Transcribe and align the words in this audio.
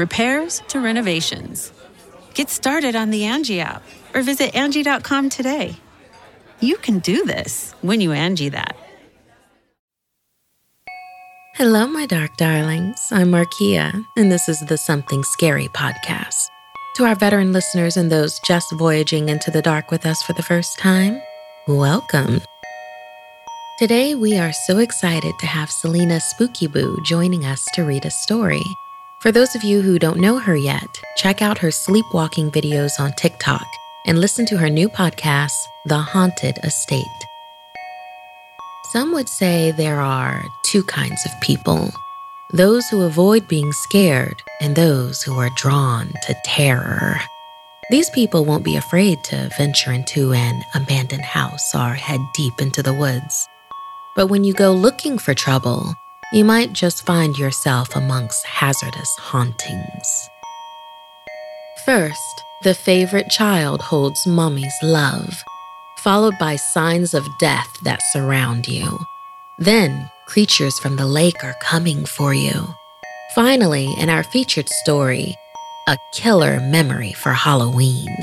repairs 0.00 0.62
to 0.68 0.80
renovations. 0.80 1.72
Get 2.34 2.48
started 2.48 2.96
on 2.96 3.10
the 3.10 3.22
Angi 3.22 3.58
app 3.60 3.82
or 4.14 4.22
visit 4.22 4.54
Angi.com 4.54 5.28
today. 5.28 5.76
You 6.60 6.76
can 6.78 6.98
do 6.98 7.24
this 7.24 7.74
when 7.82 8.00
you 8.00 8.10
Angi 8.10 8.50
that. 8.50 8.76
Hello, 11.54 11.86
my 11.86 12.06
dark 12.06 12.36
darlings. 12.38 12.98
I'm 13.12 13.30
Markia, 13.30 14.02
and 14.16 14.32
this 14.32 14.48
is 14.48 14.60
the 14.60 14.78
Something 14.78 15.22
Scary 15.22 15.68
podcast. 15.68 16.48
To 16.96 17.04
our 17.04 17.14
veteran 17.14 17.52
listeners 17.52 17.98
and 17.98 18.10
those 18.10 18.40
just 18.40 18.72
voyaging 18.72 19.28
into 19.28 19.50
the 19.50 19.60
dark 19.60 19.90
with 19.90 20.06
us 20.06 20.22
for 20.22 20.32
the 20.32 20.42
first 20.42 20.78
time, 20.78 21.20
welcome. 21.68 22.40
Today, 23.78 24.14
we 24.14 24.38
are 24.38 24.52
so 24.52 24.78
excited 24.78 25.34
to 25.40 25.46
have 25.46 25.70
Selena 25.70 26.20
Spooky 26.20 26.66
Boo 26.66 26.98
joining 27.04 27.44
us 27.44 27.64
to 27.74 27.84
read 27.84 28.06
a 28.06 28.10
story. 28.10 28.62
For 29.20 29.30
those 29.30 29.54
of 29.54 29.62
you 29.62 29.82
who 29.82 29.98
don't 29.98 30.18
know 30.18 30.38
her 30.38 30.56
yet, 30.56 30.88
check 31.18 31.42
out 31.42 31.58
her 31.58 31.70
sleepwalking 31.70 32.50
videos 32.50 32.98
on 32.98 33.12
TikTok 33.12 33.66
and 34.06 34.18
listen 34.18 34.46
to 34.46 34.56
her 34.56 34.70
new 34.70 34.88
podcast, 34.88 35.52
The 35.84 35.98
Haunted 35.98 36.56
Estate. 36.64 37.04
Some 38.92 39.12
would 39.12 39.28
say 39.28 39.72
there 39.72 40.00
are 40.00 40.42
two 40.64 40.82
kinds 40.84 41.20
of 41.26 41.38
people 41.42 41.90
those 42.54 42.88
who 42.88 43.02
avoid 43.02 43.46
being 43.46 43.70
scared 43.72 44.42
and 44.58 44.74
those 44.74 45.22
who 45.22 45.38
are 45.38 45.50
drawn 45.54 46.14
to 46.26 46.34
terror. 46.42 47.20
These 47.90 48.08
people 48.08 48.46
won't 48.46 48.64
be 48.64 48.76
afraid 48.76 49.22
to 49.24 49.50
venture 49.58 49.92
into 49.92 50.32
an 50.32 50.62
abandoned 50.74 51.26
house 51.26 51.74
or 51.74 51.92
head 51.92 52.20
deep 52.34 52.58
into 52.58 52.82
the 52.82 52.94
woods. 52.94 53.46
But 54.16 54.28
when 54.28 54.44
you 54.44 54.54
go 54.54 54.72
looking 54.72 55.18
for 55.18 55.34
trouble, 55.34 55.94
you 56.32 56.44
might 56.44 56.72
just 56.72 57.04
find 57.04 57.36
yourself 57.36 57.96
amongst 57.96 58.46
hazardous 58.46 59.16
hauntings. 59.18 60.30
First, 61.84 62.44
the 62.62 62.74
favorite 62.74 63.28
child 63.30 63.80
holds 63.80 64.26
mommy's 64.26 64.74
love, 64.82 65.42
followed 65.98 66.34
by 66.38 66.54
signs 66.54 67.14
of 67.14 67.26
death 67.38 67.68
that 67.82 68.00
surround 68.12 68.68
you. 68.68 68.98
Then, 69.58 70.08
creatures 70.26 70.78
from 70.78 70.96
the 70.96 71.06
lake 71.06 71.42
are 71.42 71.56
coming 71.60 72.04
for 72.04 72.32
you. 72.32 72.74
Finally, 73.34 73.92
in 73.98 74.08
our 74.08 74.22
featured 74.22 74.68
story, 74.68 75.34
a 75.88 75.98
killer 76.14 76.60
memory 76.60 77.12
for 77.12 77.32
Halloween. 77.32 78.16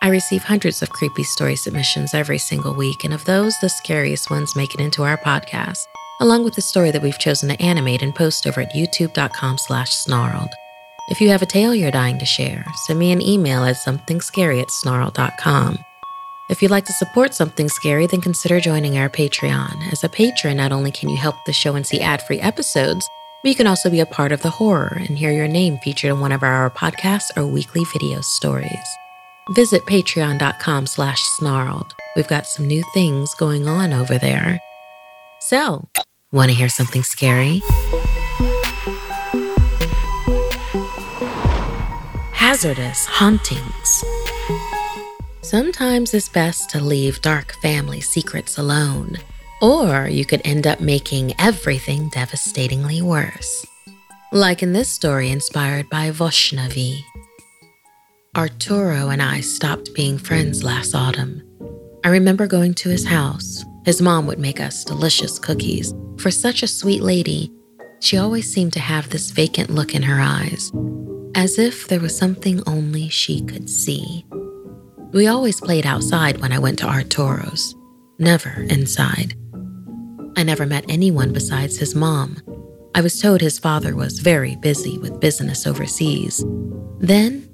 I 0.00 0.08
receive 0.08 0.44
hundreds 0.44 0.80
of 0.82 0.90
creepy 0.90 1.24
story 1.24 1.56
submissions 1.56 2.14
every 2.14 2.38
single 2.38 2.74
week, 2.74 3.02
and 3.04 3.14
of 3.14 3.24
those, 3.24 3.58
the 3.60 3.68
scariest 3.68 4.30
ones 4.30 4.54
make 4.54 4.74
it 4.74 4.80
into 4.80 5.02
our 5.02 5.16
podcast 5.16 5.86
along 6.22 6.44
with 6.44 6.54
the 6.54 6.62
story 6.62 6.90
that 6.92 7.02
we've 7.02 7.18
chosen 7.18 7.48
to 7.48 7.60
animate 7.60 8.00
and 8.00 8.14
post 8.14 8.46
over 8.46 8.60
at 8.60 8.74
youtube.com 8.74 9.58
slash 9.58 9.90
snarled. 9.90 10.50
If 11.08 11.20
you 11.20 11.28
have 11.30 11.42
a 11.42 11.46
tale 11.46 11.74
you're 11.74 11.90
dying 11.90 12.18
to 12.20 12.24
share, 12.24 12.64
send 12.86 12.98
me 12.98 13.10
an 13.10 13.20
email 13.20 13.64
at 13.64 13.76
somethingscary 13.76 14.62
at 14.62 14.68
snarled.com. 14.68 15.78
If 16.48 16.62
you'd 16.62 16.70
like 16.70 16.84
to 16.86 16.92
support 16.92 17.34
Something 17.34 17.68
Scary, 17.68 18.06
then 18.06 18.20
consider 18.20 18.60
joining 18.60 18.98
our 18.98 19.08
Patreon. 19.08 19.92
As 19.92 20.04
a 20.04 20.08
patron, 20.08 20.58
not 20.58 20.70
only 20.70 20.90
can 20.90 21.08
you 21.08 21.16
help 21.16 21.34
the 21.44 21.52
show 21.52 21.74
and 21.74 21.86
see 21.86 22.00
ad-free 22.00 22.40
episodes, 22.40 23.08
but 23.42 23.48
you 23.48 23.54
can 23.54 23.66
also 23.66 23.90
be 23.90 24.00
a 24.00 24.06
part 24.06 24.30
of 24.32 24.42
the 24.42 24.50
horror 24.50 24.96
and 24.96 25.18
hear 25.18 25.32
your 25.32 25.48
name 25.48 25.78
featured 25.78 26.10
in 26.10 26.20
one 26.20 26.30
of 26.30 26.42
our 26.42 26.70
podcasts 26.70 27.36
or 27.36 27.46
weekly 27.46 27.84
video 27.92 28.20
stories. 28.20 28.68
Visit 29.50 29.84
patreon.com 29.86 30.86
slash 30.86 31.22
snarled. 31.22 31.94
We've 32.14 32.28
got 32.28 32.46
some 32.46 32.68
new 32.68 32.84
things 32.94 33.34
going 33.34 33.66
on 33.66 33.92
over 33.92 34.18
there. 34.18 34.60
So, 35.40 35.88
Want 36.32 36.50
to 36.50 36.56
hear 36.56 36.70
something 36.70 37.02
scary? 37.02 37.60
Hazardous 42.32 43.04
hauntings. 43.04 44.04
Sometimes 45.42 46.14
it's 46.14 46.30
best 46.30 46.70
to 46.70 46.80
leave 46.82 47.20
dark 47.20 47.52
family 47.60 48.00
secrets 48.00 48.56
alone, 48.56 49.18
or 49.60 50.08
you 50.08 50.24
could 50.24 50.40
end 50.42 50.66
up 50.66 50.80
making 50.80 51.34
everything 51.38 52.08
devastatingly 52.08 53.02
worse. 53.02 53.66
Like 54.32 54.62
in 54.62 54.72
this 54.72 54.88
story 54.88 55.30
inspired 55.30 55.90
by 55.90 56.10
Voshnavi. 56.12 57.02
Arturo 58.34 59.10
and 59.10 59.20
I 59.20 59.40
stopped 59.40 59.92
being 59.92 60.16
friends 60.16 60.64
last 60.64 60.94
autumn. 60.94 61.42
I 62.02 62.08
remember 62.08 62.46
going 62.46 62.72
to 62.74 62.88
his 62.88 63.04
house. 63.04 63.66
His 63.84 64.00
mom 64.00 64.26
would 64.26 64.38
make 64.38 64.60
us 64.60 64.84
delicious 64.84 65.38
cookies, 65.38 65.94
for 66.18 66.30
such 66.30 66.62
a 66.62 66.68
sweet 66.68 67.02
lady, 67.02 67.52
she 68.00 68.16
always 68.16 68.52
seemed 68.52 68.72
to 68.74 68.80
have 68.80 69.10
this 69.10 69.30
vacant 69.30 69.70
look 69.70 69.94
in 69.94 70.02
her 70.02 70.20
eyes, 70.20 70.72
as 71.34 71.58
if 71.58 71.88
there 71.88 72.00
was 72.00 72.16
something 72.16 72.62
only 72.66 73.08
she 73.08 73.42
could 73.42 73.68
see. 73.68 74.24
We 75.12 75.26
always 75.26 75.60
played 75.60 75.86
outside 75.86 76.40
when 76.40 76.52
I 76.52 76.58
went 76.58 76.78
to 76.80 76.86
Arturo's, 76.86 77.74
never 78.18 78.66
inside. 78.68 79.34
I 80.36 80.42
never 80.42 80.66
met 80.66 80.84
anyone 80.88 81.32
besides 81.32 81.76
his 81.76 81.94
mom. 81.94 82.38
I 82.94 83.00
was 83.00 83.20
told 83.20 83.40
his 83.40 83.58
father 83.58 83.94
was 83.94 84.18
very 84.18 84.56
busy 84.56 84.98
with 84.98 85.20
business 85.20 85.66
overseas. 85.66 86.44
Then 86.98 87.48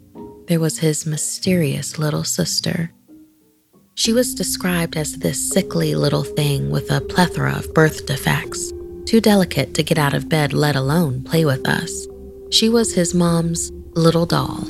there 0.47 0.61
was 0.61 0.78
his 0.78 1.06
mysterious 1.06 1.99
little 1.99 2.25
sister. 2.25 2.91
She 3.99 4.13
was 4.13 4.33
described 4.33 4.97
as 4.97 5.15
this 5.15 5.51
sickly 5.51 5.97
little 5.97 6.23
thing 6.23 6.71
with 6.71 6.93
a 6.93 7.01
plethora 7.01 7.53
of 7.55 7.75
birth 7.75 8.06
defects, 8.06 8.73
too 9.06 9.21
delicate 9.21 9.75
to 9.75 9.83
get 9.83 9.99
out 9.99 10.15
of 10.15 10.29
bed, 10.29 10.53
let 10.53 10.77
alone 10.77 11.25
play 11.25 11.45
with 11.45 11.67
us. 11.67 12.06
She 12.53 12.69
was 12.69 12.95
his 12.95 13.12
mom's 13.12 13.73
little 13.95 14.25
doll, 14.25 14.69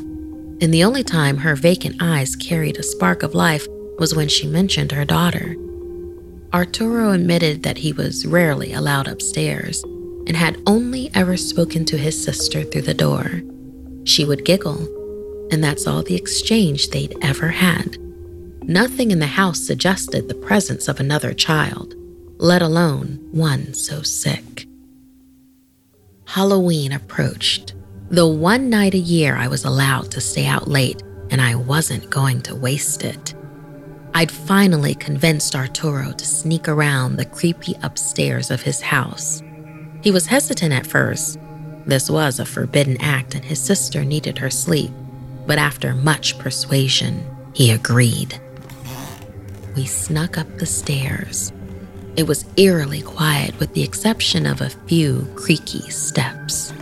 and 0.63 0.73
the 0.73 0.83
only 0.83 1.05
time 1.05 1.37
her 1.37 1.55
vacant 1.55 1.97
eyes 2.01 2.37
carried 2.37 2.79
a 2.79 2.83
spark 2.83 3.23
of 3.23 3.35
life 3.35 3.67
was 3.99 4.15
when 4.15 4.29
she 4.29 4.47
mentioned 4.47 4.93
her 4.93 5.05
daughter. 5.05 5.57
Arturo 6.55 7.11
admitted 7.11 7.65
that 7.65 7.77
he 7.77 7.93
was 7.93 8.25
rarely 8.25 8.73
allowed 8.73 9.09
upstairs 9.09 9.85
and 10.27 10.39
had 10.39 10.59
only 10.67 11.11
ever 11.13 11.37
spoken 11.37 11.85
to 11.85 11.99
his 11.99 12.19
sister 12.19 12.65
through 12.65 12.81
the 12.81 12.95
door. 12.95 13.43
She 14.05 14.25
would 14.25 14.47
giggle, 14.47 14.89
and 15.53 15.63
that's 15.63 15.87
all 15.87 16.03
the 16.03 16.17
exchange 16.17 16.89
they'd 16.89 17.15
ever 17.21 17.49
had. 17.49 17.99
Nothing 18.69 19.13
in 19.13 19.19
the 19.19 19.27
house 19.27 19.59
suggested 19.59 20.29
the 20.29 20.35
presence 20.35 20.89
of 20.89 21.01
another 21.01 21.33
child, 21.33 21.95
let 22.37 22.61
alone 22.61 23.27
one 23.33 23.73
so 23.73 24.03
sick. 24.03 24.67
Halloween 26.27 26.93
approached. 26.93 27.73
The 28.11 28.27
one 28.27 28.69
night 28.69 28.93
a 28.93 28.99
year 28.99 29.37
I 29.37 29.49
was 29.49 29.65
allowed 29.65 30.11
to 30.11 30.21
stay 30.21 30.45
out 30.45 30.69
late, 30.69 31.03
and 31.31 31.41
I 31.41 31.55
wasn't 31.55 32.11
going 32.11 32.43
to 32.43 32.55
waste 32.55 33.05
it. 33.05 33.35
I'd 34.13 34.31
finally 34.31 34.95
convinced 34.95 35.57
Arturo 35.57 36.13
to 36.13 36.27
sneak 36.27 36.69
around 36.69 37.17
the 37.17 37.25
creepy 37.25 37.75
upstairs 37.83 38.51
of 38.51 38.61
his 38.61 38.83
house. 38.83 39.43
He 40.03 40.11
was 40.11 40.27
hesitant 40.27 40.75
at 40.75 40.87
first. 40.87 41.39
This 41.87 42.11
was 42.11 42.39
a 42.39 42.45
forbidden 42.45 43.01
act, 43.01 43.35
and 43.35 43.47
his 43.47 43.61
sister 43.61 44.05
needed 44.05 44.37
her 44.37 44.51
sleep. 44.51 44.91
But 45.47 45.57
after 45.57 45.95
much 45.95 46.39
persuasion, 46.39 47.25
he 47.55 47.71
agreed. 47.71 48.39
We 49.75 49.87
snuck 49.87 50.39
up 50.39 50.59
the 50.59 50.67
stairs. 50.67 51.53
It 52.17 52.27
was 52.27 52.47
eerily 52.57 53.03
quiet, 53.03 53.59
with 53.61 53.75
the 53.75 53.83
exception 53.83 54.47
of 54.47 54.61
a 54.61 54.71
few 54.71 55.27
creaky 55.37 55.89
steps. 55.91 56.73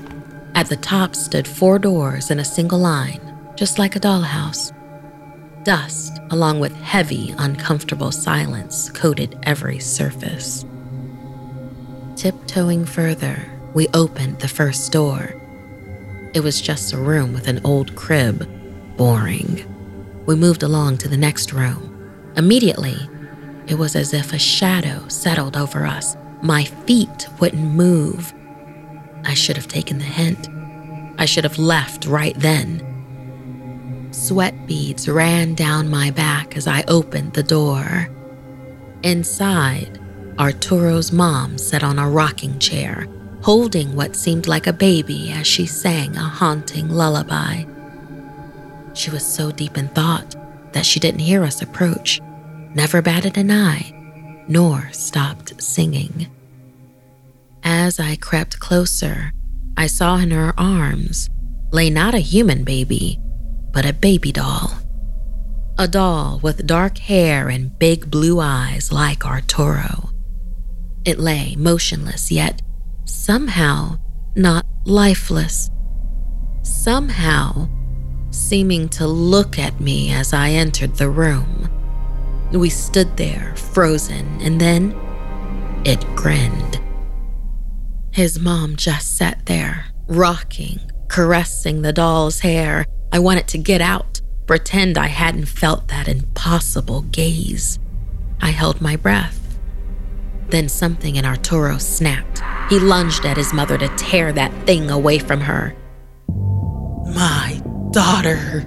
At 0.54 0.68
the 0.68 0.76
top 0.76 1.14
stood 1.14 1.46
four 1.46 1.78
doors 1.78 2.30
in 2.30 2.38
a 2.38 2.44
single 2.44 2.78
line, 2.78 3.20
just 3.56 3.78
like 3.78 3.96
a 3.96 4.00
dollhouse. 4.00 4.72
Dust, 5.64 6.18
along 6.30 6.60
with 6.60 6.74
heavy, 6.76 7.34
uncomfortable 7.38 8.12
silence, 8.12 8.88
coated 8.90 9.38
every 9.42 9.78
surface. 9.78 10.64
Tiptoeing 12.14 12.86
further, 12.86 13.50
we 13.74 13.88
opened 13.92 14.38
the 14.38 14.48
first 14.48 14.90
door. 14.92 15.34
It 16.32 16.40
was 16.40 16.60
just 16.62 16.92
a 16.92 16.98
room 16.98 17.34
with 17.34 17.48
an 17.48 17.60
old 17.64 17.94
crib. 17.94 18.48
Boring. 18.96 19.64
We 20.24 20.34
moved 20.34 20.62
along 20.62 20.98
to 20.98 21.08
the 21.08 21.16
next 21.16 21.52
room. 21.52 21.95
Immediately, 22.36 22.98
it 23.66 23.76
was 23.78 23.96
as 23.96 24.12
if 24.12 24.32
a 24.32 24.38
shadow 24.38 25.08
settled 25.08 25.56
over 25.56 25.86
us. 25.86 26.16
My 26.42 26.64
feet 26.64 27.28
wouldn't 27.40 27.62
move. 27.62 28.34
I 29.24 29.34
should 29.34 29.56
have 29.56 29.68
taken 29.68 29.98
the 29.98 30.04
hint. 30.04 30.48
I 31.18 31.24
should 31.24 31.44
have 31.44 31.58
left 31.58 32.04
right 32.04 32.38
then. 32.38 32.82
Sweat 34.10 34.66
beads 34.66 35.08
ran 35.08 35.54
down 35.54 35.90
my 35.90 36.10
back 36.10 36.56
as 36.56 36.66
I 36.66 36.84
opened 36.88 37.32
the 37.32 37.42
door. 37.42 38.08
Inside, 39.02 39.98
Arturo's 40.38 41.12
mom 41.12 41.56
sat 41.56 41.82
on 41.82 41.98
a 41.98 42.08
rocking 42.08 42.58
chair, 42.58 43.06
holding 43.42 43.96
what 43.96 44.14
seemed 44.14 44.46
like 44.46 44.66
a 44.66 44.72
baby 44.72 45.32
as 45.32 45.46
she 45.46 45.64
sang 45.64 46.16
a 46.16 46.20
haunting 46.20 46.90
lullaby. 46.90 47.64
She 48.92 49.10
was 49.10 49.24
so 49.24 49.50
deep 49.50 49.78
in 49.78 49.88
thought 49.88 50.34
that 50.72 50.84
she 50.84 51.00
didn't 51.00 51.20
hear 51.20 51.42
us 51.42 51.62
approach, 51.62 52.20
never 52.76 53.00
batted 53.00 53.38
an 53.38 53.50
eye, 53.50 53.90
nor 54.48 54.88
stopped 54.92 55.60
singing. 55.62 56.26
As 57.64 57.98
I 57.98 58.16
crept 58.16 58.60
closer, 58.60 59.32
I 59.78 59.86
saw 59.86 60.18
in 60.18 60.30
her 60.30 60.52
arms 60.58 61.30
lay 61.72 61.88
not 61.88 62.14
a 62.14 62.18
human 62.18 62.64
baby, 62.64 63.18
but 63.72 63.86
a 63.86 63.94
baby 63.94 64.30
doll. 64.30 64.74
A 65.78 65.88
doll 65.88 66.38
with 66.42 66.66
dark 66.66 66.98
hair 66.98 67.48
and 67.48 67.76
big 67.78 68.10
blue 68.10 68.40
eyes 68.40 68.92
like 68.92 69.24
Arturo. 69.24 70.10
It 71.06 71.18
lay 71.18 71.56
motionless, 71.56 72.30
yet 72.30 72.60
somehow 73.06 73.98
not 74.36 74.66
lifeless. 74.84 75.70
Somehow 76.62 77.68
seeming 78.30 78.88
to 78.90 79.06
look 79.06 79.58
at 79.58 79.80
me 79.80 80.12
as 80.12 80.34
I 80.34 80.50
entered 80.50 80.96
the 80.96 81.08
room. 81.08 81.75
We 82.56 82.70
stood 82.70 83.18
there, 83.18 83.54
frozen, 83.54 84.40
and 84.40 84.58
then 84.58 84.98
it 85.84 86.00
grinned. 86.16 86.80
His 88.12 88.40
mom 88.40 88.76
just 88.76 89.16
sat 89.16 89.44
there, 89.44 89.86
rocking, 90.06 90.80
caressing 91.08 91.82
the 91.82 91.92
doll's 91.92 92.40
hair. 92.40 92.86
I 93.12 93.18
wanted 93.18 93.46
to 93.48 93.58
get 93.58 93.82
out, 93.82 94.22
pretend 94.46 94.96
I 94.96 95.08
hadn't 95.08 95.46
felt 95.46 95.88
that 95.88 96.08
impossible 96.08 97.02
gaze. 97.02 97.78
I 98.40 98.50
held 98.50 98.80
my 98.80 98.96
breath. 98.96 99.58
Then 100.48 100.70
something 100.70 101.16
in 101.16 101.26
Arturo 101.26 101.76
snapped. 101.76 102.42
He 102.70 102.78
lunged 102.78 103.26
at 103.26 103.36
his 103.36 103.52
mother 103.52 103.76
to 103.76 103.88
tear 103.96 104.32
that 104.32 104.66
thing 104.66 104.90
away 104.90 105.18
from 105.18 105.40
her. 105.42 105.76
My 107.14 107.60
daughter. 107.90 108.64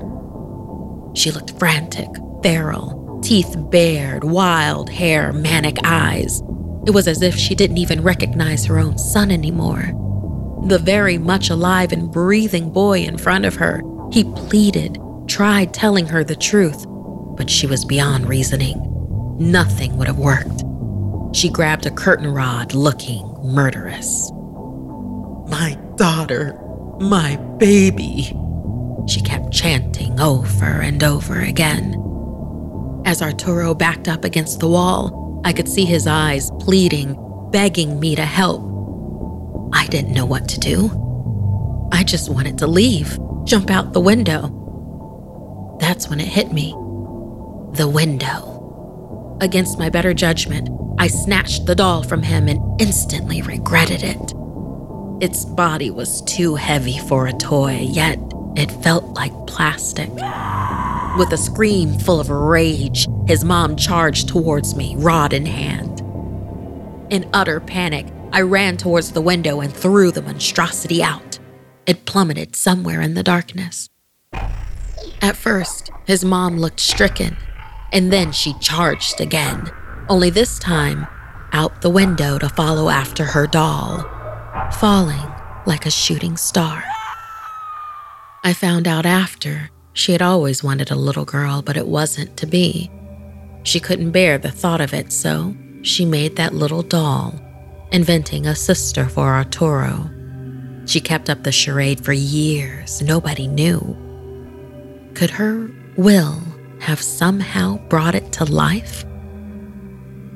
She 1.16 1.32
looked 1.32 1.58
frantic, 1.58 2.10
feral, 2.44 2.99
teeth 3.22 3.56
bared, 3.70 4.24
wild 4.24 4.90
hair, 4.90 5.32
manic 5.32 5.78
eyes. 5.84 6.42
It 6.86 6.92
was 6.92 7.08
as 7.08 7.22
if 7.22 7.36
she 7.36 7.56
didn't 7.56 7.78
even 7.78 8.02
recognize 8.02 8.66
her 8.66 8.80
own 8.80 8.98
son 8.98 9.32
anymore. 9.32 9.94
The 10.68 10.80
very 10.80 11.18
much 11.18 11.50
alive 11.50 11.92
and 11.92 12.12
breathing 12.12 12.70
boy 12.72 13.00
in 13.00 13.18
front 13.18 13.46
of 13.46 13.56
her, 13.56 13.82
he 14.12 14.24
pleaded, 14.24 14.98
tried 15.28 15.74
telling 15.74 16.08
her 16.08 16.24
the 16.24 16.36
truth, 16.36 16.86
but 17.38 17.50
she 17.50 17.68
was 17.68 17.86
beyond 17.86 18.28
reasoning. 18.28 18.78
Nothing 19.40 19.98
would 19.98 20.08
have 20.08 20.20
worked. 20.20 20.64
She 21.34 21.50
grabbed 21.50 21.86
a 21.86 21.92
curtain 21.92 22.28
rod, 22.28 22.74
looking 22.74 23.26
murderous. 23.44 24.32
My 25.50 25.78
daughter, 25.96 26.60
my 27.00 27.36
baby, 27.58 28.36
she 29.08 29.22
kept 29.22 29.52
chanting 29.52 30.20
over 30.20 30.66
and 30.66 31.04
over 31.04 31.40
again. 31.40 32.09
As 33.10 33.24
Arturo 33.24 33.74
backed 33.74 34.08
up 34.08 34.24
against 34.24 34.60
the 34.60 34.68
wall, 34.68 35.42
I 35.44 35.52
could 35.52 35.68
see 35.68 35.84
his 35.84 36.06
eyes 36.06 36.52
pleading, 36.60 37.18
begging 37.50 38.00
me 38.00 38.16
to 38.16 38.24
help. 38.24 38.62
I 39.74 39.88
didn't 39.88 40.14
know 40.14 40.28
what 40.28 40.48
to 40.50 40.60
do. 40.60 41.90
I 41.92 42.04
just 42.04 42.30
wanted 42.30 42.60
to 42.60 42.68
leave, 42.68 43.18
jump 43.46 43.72
out 43.72 43.94
the 43.94 44.00
window. 44.00 45.78
That's 45.80 46.08
when 46.08 46.20
it 46.20 46.28
hit 46.28 46.52
me. 46.54 46.74
The 47.74 47.90
window. 47.92 49.38
Against 49.42 49.80
my 49.80 49.90
better 49.90 50.14
judgment, 50.14 50.70
I 51.00 51.08
snatched 51.08 51.66
the 51.66 51.74
doll 51.74 52.04
from 52.04 52.22
him 52.22 52.48
and 52.48 52.80
instantly 52.80 53.42
regretted 53.42 54.04
it. 54.04 54.34
Its 55.20 55.46
body 55.46 55.90
was 55.90 56.22
too 56.22 56.54
heavy 56.54 57.00
for 57.00 57.26
a 57.26 57.34
toy, 57.34 57.80
yet 57.82 58.20
it 58.56 58.70
felt 58.84 59.06
like 59.16 59.34
plastic. 59.48 60.12
With 61.18 61.34
a 61.34 61.38
scream 61.38 61.98
full 61.98 62.20
of 62.20 62.30
rage, 62.30 63.08
his 63.28 63.44
mom 63.44 63.76
charged 63.76 64.28
towards 64.28 64.76
me, 64.76 64.96
rod 64.98 65.34
in 65.34 65.46
hand. 65.46 66.02
In 67.12 67.30
utter 67.34 67.60
panic, 67.60 68.06
I 68.32 68.42
ran 68.42 68.78
towards 68.78 69.12
the 69.12 69.22
window 69.22 69.60
and 69.60 69.74
threw 69.74 70.12
the 70.12 70.22
monstrosity 70.22 71.02
out. 71.02 71.40
It 71.88 72.06
plummeted 72.06 72.56
somewhere 72.56 73.02
in 73.02 73.16
the 73.16 73.24
darkness. 73.24 73.90
At 75.22 75.36
first, 75.36 75.90
his 76.06 76.24
mom 76.24 76.58
looked 76.58 76.80
stricken, 76.80 77.38
and 77.92 78.14
then 78.14 78.32
she 78.32 78.54
charged 78.60 79.20
again 79.20 79.72
only 80.10 80.30
this 80.30 80.60
time 80.60 81.08
out 81.54 81.82
the 81.82 81.90
window 81.90 82.38
to 82.38 82.50
follow 82.50 82.90
after 82.90 83.26
her 83.26 83.48
doll, 83.48 84.06
falling 84.74 85.32
like 85.66 85.86
a 85.86 85.92
shooting 85.92 86.38
star. 86.38 86.84
I 88.44 88.54
found 88.54 88.88
out 88.88 89.06
after 89.06 89.72
she 89.94 90.12
had 90.12 90.22
always 90.22 90.64
wanted 90.64 90.92
a 90.92 90.96
little 90.96 91.26
girl, 91.26 91.62
but 91.62 91.78
it 91.78 91.88
wasn't 91.88 92.36
to 92.38 92.46
be. 92.46 92.90
She 93.64 93.80
couldn't 93.80 94.12
bear 94.12 94.38
the 94.38 94.52
thought 94.52 94.82
of 94.82 94.94
it, 94.94 95.12
so 95.12 95.56
she 95.82 96.06
made 96.06 96.36
that 96.36 96.54
little 96.54 96.82
doll, 96.82 97.40
inventing 97.92 98.46
a 98.46 98.56
sister 98.56 99.08
for 99.08 99.28
Arturo. 99.28 100.10
She 100.86 101.00
kept 101.00 101.30
up 101.30 101.44
the 101.44 101.52
charade 101.52 102.04
for 102.04 102.14
years. 102.14 103.02
Nobody 103.02 103.48
knew. 103.48 103.96
Could 105.14 105.30
her 105.30 105.70
will 105.98 106.42
have 106.80 107.02
somehow 107.02 107.78
brought 107.90 108.16
it 108.16 108.32
to 108.34 108.46
life? 108.46 109.06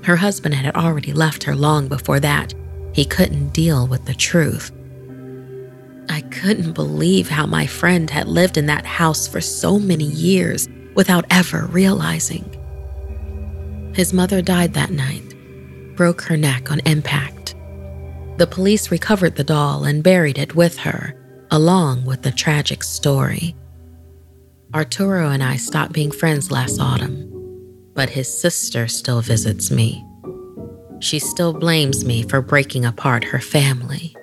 Her 0.03 0.17
husband 0.17 0.53
had 0.53 0.75
already 0.75 1.13
left 1.13 1.43
her 1.43 1.55
long 1.55 1.87
before 1.87 2.19
that. 2.19 2.53
He 2.93 3.05
couldn't 3.05 3.49
deal 3.53 3.87
with 3.87 4.05
the 4.05 4.13
truth. 4.13 4.71
I 6.09 6.21
couldn't 6.21 6.73
believe 6.73 7.29
how 7.29 7.45
my 7.45 7.65
friend 7.65 8.09
had 8.09 8.27
lived 8.27 8.57
in 8.57 8.65
that 8.67 8.85
house 8.85 9.27
for 9.27 9.41
so 9.41 9.79
many 9.79 10.05
years 10.05 10.67
without 10.95 11.25
ever 11.29 11.67
realizing. 11.67 12.43
His 13.95 14.13
mother 14.13 14.41
died 14.41 14.73
that 14.73 14.91
night, 14.91 15.35
broke 15.95 16.21
her 16.23 16.37
neck 16.37 16.71
on 16.71 16.79
impact. 16.85 17.55
The 18.37 18.47
police 18.47 18.91
recovered 18.91 19.35
the 19.35 19.43
doll 19.43 19.83
and 19.83 20.03
buried 20.03 20.37
it 20.37 20.55
with 20.55 20.77
her, 20.79 21.15
along 21.51 22.05
with 22.05 22.23
the 22.23 22.31
tragic 22.31 22.83
story. 22.83 23.55
Arturo 24.73 25.29
and 25.29 25.43
I 25.43 25.57
stopped 25.57 25.93
being 25.93 26.11
friends 26.11 26.49
last 26.49 26.79
autumn 26.79 27.33
but 27.93 28.09
his 28.09 28.27
sister 28.41 28.87
still 28.87 29.21
visits 29.21 29.71
me. 29.71 30.03
She 30.99 31.19
still 31.19 31.53
blames 31.53 32.05
me 32.05 32.23
for 32.23 32.41
breaking 32.41 32.85
apart 32.85 33.23
her 33.25 33.39
family. 33.39 34.15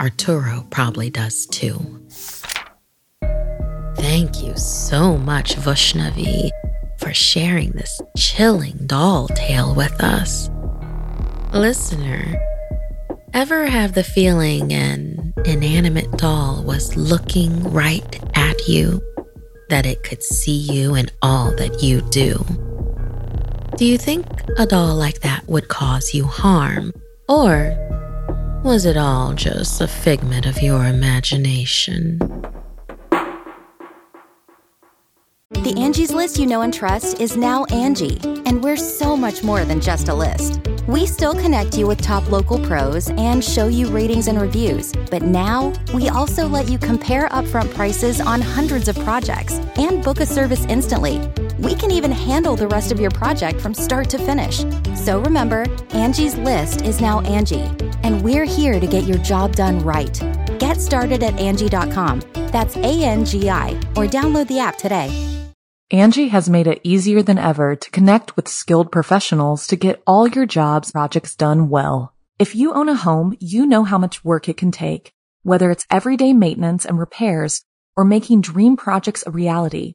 Arturo 0.00 0.66
probably 0.70 1.10
does 1.10 1.46
too. 1.46 1.78
Thank 3.96 4.42
you 4.42 4.56
so 4.56 5.16
much, 5.16 5.56
Vushnavi, 5.56 6.50
for 6.98 7.12
sharing 7.12 7.70
this 7.72 8.00
chilling 8.16 8.78
doll 8.86 9.28
tale 9.28 9.74
with 9.74 10.02
us. 10.02 10.50
Listener, 11.52 12.40
ever 13.32 13.66
have 13.66 13.94
the 13.94 14.04
feeling 14.04 14.72
an 14.72 15.32
inanimate 15.44 16.12
doll 16.12 16.62
was 16.62 16.96
looking 16.96 17.62
right 17.64 18.20
at 18.36 18.68
you? 18.68 19.02
that 19.68 19.86
it 19.86 20.02
could 20.02 20.22
see 20.22 20.56
you 20.56 20.94
and 20.94 21.12
all 21.22 21.50
that 21.56 21.82
you 21.82 22.00
do. 22.02 22.44
Do 23.76 23.84
you 23.84 23.98
think 23.98 24.26
a 24.58 24.66
doll 24.66 24.94
like 24.96 25.20
that 25.20 25.46
would 25.48 25.68
cause 25.68 26.14
you 26.14 26.24
harm? 26.24 26.92
Or 27.28 27.76
was 28.66 28.84
it 28.84 28.96
all 28.96 29.32
just 29.32 29.80
a 29.80 29.86
figment 29.86 30.44
of 30.44 30.60
your 30.60 30.86
imagination? 30.86 32.18
The 35.50 35.74
Angie's 35.78 36.12
list 36.12 36.36
you 36.36 36.46
know 36.46 36.62
and 36.62 36.74
trust 36.74 37.20
is 37.20 37.36
now 37.36 37.64
Angi, 37.66 38.20
and 38.44 38.64
we're 38.64 38.76
so 38.76 39.16
much 39.16 39.44
more 39.44 39.64
than 39.64 39.80
just 39.80 40.08
a 40.08 40.14
list. 40.14 40.60
We 40.88 41.06
still 41.06 41.32
connect 41.32 41.78
you 41.78 41.86
with 41.86 42.02
top 42.02 42.28
local 42.28 42.58
pros 42.58 43.08
and 43.10 43.42
show 43.42 43.68
you 43.68 43.86
ratings 43.86 44.26
and 44.26 44.40
reviews, 44.40 44.92
but 45.12 45.22
now 45.22 45.72
we 45.94 46.08
also 46.08 46.48
let 46.48 46.68
you 46.68 46.76
compare 46.76 47.28
upfront 47.28 47.72
prices 47.72 48.20
on 48.20 48.40
hundreds 48.40 48.88
of 48.88 48.98
projects 48.98 49.60
and 49.76 50.02
book 50.02 50.18
a 50.18 50.26
service 50.26 50.64
instantly. 50.64 51.18
We 51.58 51.74
can 51.74 51.90
even 51.90 52.12
handle 52.12 52.54
the 52.54 52.68
rest 52.68 52.92
of 52.92 53.00
your 53.00 53.10
project 53.10 53.62
from 53.62 53.72
start 53.72 54.10
to 54.10 54.18
finish. 54.18 54.58
So 54.94 55.20
remember, 55.20 55.64
Angie's 55.94 56.36
list 56.36 56.82
is 56.82 57.00
now 57.00 57.20
Angi, 57.22 57.64
and 58.02 58.20
we're 58.20 58.44
here 58.44 58.78
to 58.78 58.86
get 58.86 59.04
your 59.04 59.16
job 59.18 59.56
done 59.56 59.78
right. 59.78 60.20
Get 60.58 60.80
started 60.80 61.22
at 61.22 61.34
Angi.com. 61.34 62.20
That's 62.52 62.76
A 62.76 63.02
N 63.04 63.24
G 63.24 63.48
I, 63.48 63.70
or 63.96 64.06
download 64.06 64.48
the 64.48 64.58
app 64.58 64.76
today. 64.76 65.08
Angi 65.92 66.28
has 66.30 66.50
made 66.50 66.66
it 66.66 66.80
easier 66.82 67.22
than 67.22 67.38
ever 67.38 67.74
to 67.74 67.90
connect 67.90 68.36
with 68.36 68.48
skilled 68.48 68.92
professionals 68.92 69.66
to 69.68 69.76
get 69.76 70.02
all 70.06 70.26
your 70.26 70.44
jobs 70.44 70.92
projects 70.92 71.34
done 71.34 71.68
well. 71.70 72.12
If 72.38 72.54
you 72.54 72.74
own 72.74 72.90
a 72.90 72.96
home, 72.96 73.34
you 73.40 73.64
know 73.64 73.84
how 73.84 73.96
much 73.96 74.24
work 74.24 74.48
it 74.48 74.58
can 74.58 74.72
take, 74.72 75.12
whether 75.42 75.70
it's 75.70 75.86
everyday 75.90 76.34
maintenance 76.34 76.84
and 76.84 76.98
repairs 76.98 77.62
or 77.96 78.04
making 78.04 78.42
dream 78.42 78.76
projects 78.76 79.24
a 79.26 79.30
reality. 79.30 79.94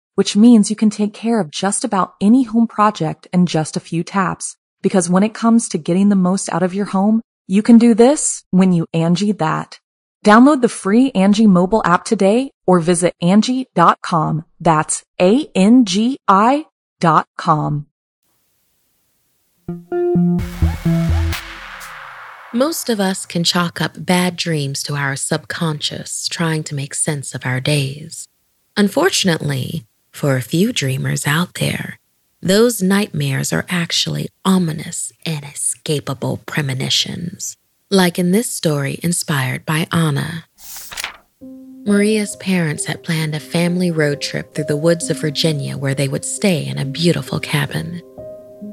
which 0.21 0.35
means 0.35 0.69
you 0.69 0.75
can 0.75 0.91
take 0.91 1.15
care 1.15 1.39
of 1.39 1.49
just 1.49 1.83
about 1.83 2.13
any 2.21 2.43
home 2.43 2.67
project 2.67 3.27
in 3.33 3.47
just 3.47 3.75
a 3.75 3.79
few 3.79 4.03
taps. 4.03 4.55
Because 4.83 5.09
when 5.09 5.23
it 5.23 5.33
comes 5.33 5.69
to 5.69 5.79
getting 5.79 6.09
the 6.09 6.15
most 6.15 6.47
out 6.53 6.61
of 6.61 6.75
your 6.75 6.85
home, 6.85 7.23
you 7.47 7.63
can 7.63 7.79
do 7.79 7.95
this 7.95 8.45
when 8.51 8.71
you 8.71 8.85
Angi 8.93 9.35
that. 9.39 9.79
Download 10.23 10.61
the 10.61 10.69
free 10.69 11.11
Angi 11.13 11.47
mobile 11.47 11.81
app 11.83 12.05
today 12.05 12.51
or 12.67 12.79
visit 12.79 13.15
Angi.com. 13.19 14.45
That's 14.59 15.03
A-N-G-I 15.19 16.65
dot 16.99 17.27
com. 17.35 17.87
Most 22.53 22.89
of 22.91 22.99
us 22.99 23.25
can 23.25 23.43
chalk 23.43 23.81
up 23.81 24.05
bad 24.05 24.35
dreams 24.35 24.83
to 24.83 24.93
our 24.93 25.15
subconscious 25.15 26.27
trying 26.27 26.63
to 26.65 26.75
make 26.75 26.93
sense 26.93 27.33
of 27.33 27.43
our 27.43 27.59
days. 27.59 28.27
Unfortunately, 28.77 29.87
for 30.11 30.35
a 30.35 30.41
few 30.41 30.71
dreamers 30.71 31.25
out 31.25 31.55
there, 31.55 31.99
those 32.41 32.81
nightmares 32.81 33.53
are 33.53 33.65
actually 33.69 34.29
ominous, 34.45 35.11
inescapable 35.25 36.41
premonitions 36.45 37.57
like 37.91 38.17
in 38.17 38.31
this 38.31 38.49
story 38.49 38.99
inspired 39.03 39.65
by 39.65 39.85
Anna. 39.91 40.45
Maria's 41.85 42.37
parents 42.37 42.85
had 42.85 43.03
planned 43.03 43.35
a 43.35 43.39
family 43.39 43.91
road 43.91 44.21
trip 44.21 44.55
through 44.55 44.65
the 44.65 44.77
woods 44.77 45.09
of 45.09 45.19
Virginia 45.19 45.77
where 45.77 45.93
they 45.93 46.07
would 46.07 46.23
stay 46.23 46.65
in 46.65 46.77
a 46.77 46.85
beautiful 46.85 47.39
cabin. 47.39 48.01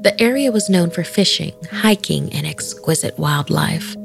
The 0.03 0.15
area 0.19 0.51
was 0.51 0.69
known 0.69 0.89
for 0.89 1.03
fishing, 1.03 1.53
hiking, 1.69 2.31
and 2.31 2.47
exquisite 2.47 3.19
wildlife. 3.19 3.95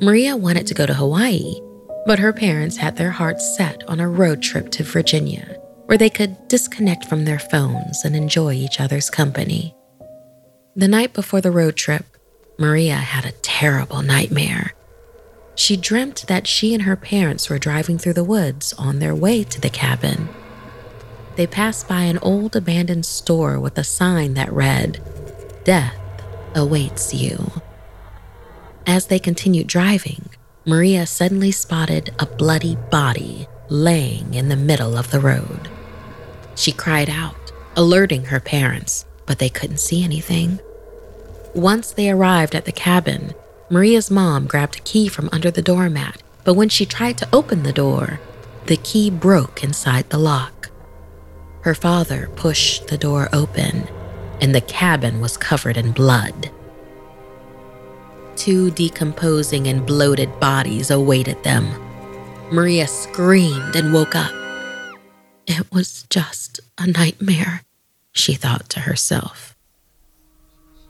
Maria 0.00 0.36
wanted 0.36 0.66
to 0.66 0.74
go 0.74 0.84
to 0.84 0.92
Hawaii, 0.92 1.54
but 2.04 2.18
her 2.18 2.32
parents 2.32 2.76
had 2.76 2.96
their 2.96 3.12
hearts 3.12 3.56
set 3.56 3.82
on 3.88 3.98
a 3.98 4.08
road 4.08 4.42
trip 4.42 4.70
to 4.72 4.82
Virginia 4.82 5.58
where 5.86 5.98
they 5.98 6.10
could 6.10 6.48
disconnect 6.48 7.04
from 7.04 7.24
their 7.24 7.38
phones 7.38 8.04
and 8.04 8.16
enjoy 8.16 8.52
each 8.54 8.80
other's 8.80 9.10
company. 9.10 9.74
The 10.76 10.88
night 10.88 11.12
before 11.12 11.40
the 11.40 11.50
road 11.50 11.76
trip, 11.76 12.04
Maria 12.58 12.96
had 12.96 13.24
a 13.24 13.32
terrible 13.42 14.02
nightmare. 14.02 14.72
She 15.54 15.76
dreamt 15.76 16.24
that 16.26 16.46
she 16.46 16.74
and 16.74 16.82
her 16.82 16.96
parents 16.96 17.48
were 17.48 17.58
driving 17.58 17.98
through 17.98 18.14
the 18.14 18.24
woods 18.24 18.72
on 18.74 18.98
their 18.98 19.14
way 19.14 19.44
to 19.44 19.60
the 19.60 19.70
cabin. 19.70 20.28
They 21.36 21.46
passed 21.46 21.88
by 21.88 22.02
an 22.02 22.18
old 22.18 22.56
abandoned 22.56 23.06
store 23.06 23.58
with 23.58 23.78
a 23.78 23.84
sign 23.84 24.34
that 24.34 24.52
read, 24.52 25.00
Death 25.64 25.96
awaits 26.54 27.12
you. 27.14 27.50
As 28.86 29.06
they 29.06 29.18
continued 29.18 29.66
driving, 29.66 30.28
Maria 30.64 31.06
suddenly 31.06 31.50
spotted 31.50 32.14
a 32.18 32.26
bloody 32.26 32.76
body 32.90 33.48
laying 33.68 34.34
in 34.34 34.48
the 34.48 34.56
middle 34.56 34.96
of 34.96 35.10
the 35.10 35.20
road. 35.20 35.70
She 36.54 36.72
cried 36.72 37.10
out, 37.10 37.52
alerting 37.76 38.26
her 38.26 38.40
parents, 38.40 39.04
but 39.26 39.38
they 39.38 39.48
couldn't 39.48 39.78
see 39.78 40.04
anything. 40.04 40.60
Once 41.54 41.92
they 41.92 42.10
arrived 42.10 42.54
at 42.54 42.64
the 42.64 42.72
cabin, 42.72 43.34
Maria's 43.70 44.10
mom 44.10 44.46
grabbed 44.46 44.76
a 44.76 44.82
key 44.82 45.08
from 45.08 45.28
under 45.32 45.50
the 45.50 45.62
doormat, 45.62 46.22
but 46.44 46.54
when 46.54 46.68
she 46.68 46.84
tried 46.84 47.18
to 47.18 47.28
open 47.32 47.62
the 47.62 47.72
door, 47.72 48.20
the 48.66 48.76
key 48.76 49.10
broke 49.10 49.64
inside 49.64 50.10
the 50.10 50.18
lock. 50.18 50.70
Her 51.62 51.74
father 51.74 52.28
pushed 52.36 52.88
the 52.88 52.98
door 52.98 53.28
open, 53.32 53.88
and 54.40 54.54
the 54.54 54.60
cabin 54.60 55.20
was 55.20 55.36
covered 55.36 55.76
in 55.76 55.92
blood. 55.92 56.50
Two 58.36 58.70
decomposing 58.70 59.66
and 59.68 59.86
bloated 59.86 60.40
bodies 60.40 60.90
awaited 60.90 61.42
them. 61.42 61.68
Maria 62.50 62.86
screamed 62.86 63.76
and 63.76 63.92
woke 63.92 64.14
up. 64.14 64.32
It 65.46 65.72
was 65.72 66.04
just 66.10 66.60
a 66.78 66.86
nightmare, 66.86 67.62
she 68.12 68.34
thought 68.34 68.68
to 68.70 68.80
herself. 68.80 69.54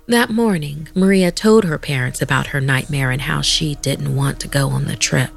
That 0.07 0.31
morning, 0.31 0.89
Maria 0.95 1.33
told 1.33 1.65
her 1.65 1.79
parents 1.79 2.21
about 2.21 2.49
her 2.49 2.61
nightmare 2.61 3.11
and 3.11 3.23
how 3.23 3.41
she 3.41 3.75
didn't 3.77 4.15
want 4.15 4.39
to 4.41 4.49
go 4.49 4.69
on 4.69 4.85
the 4.85 4.97
trip. 4.97 5.31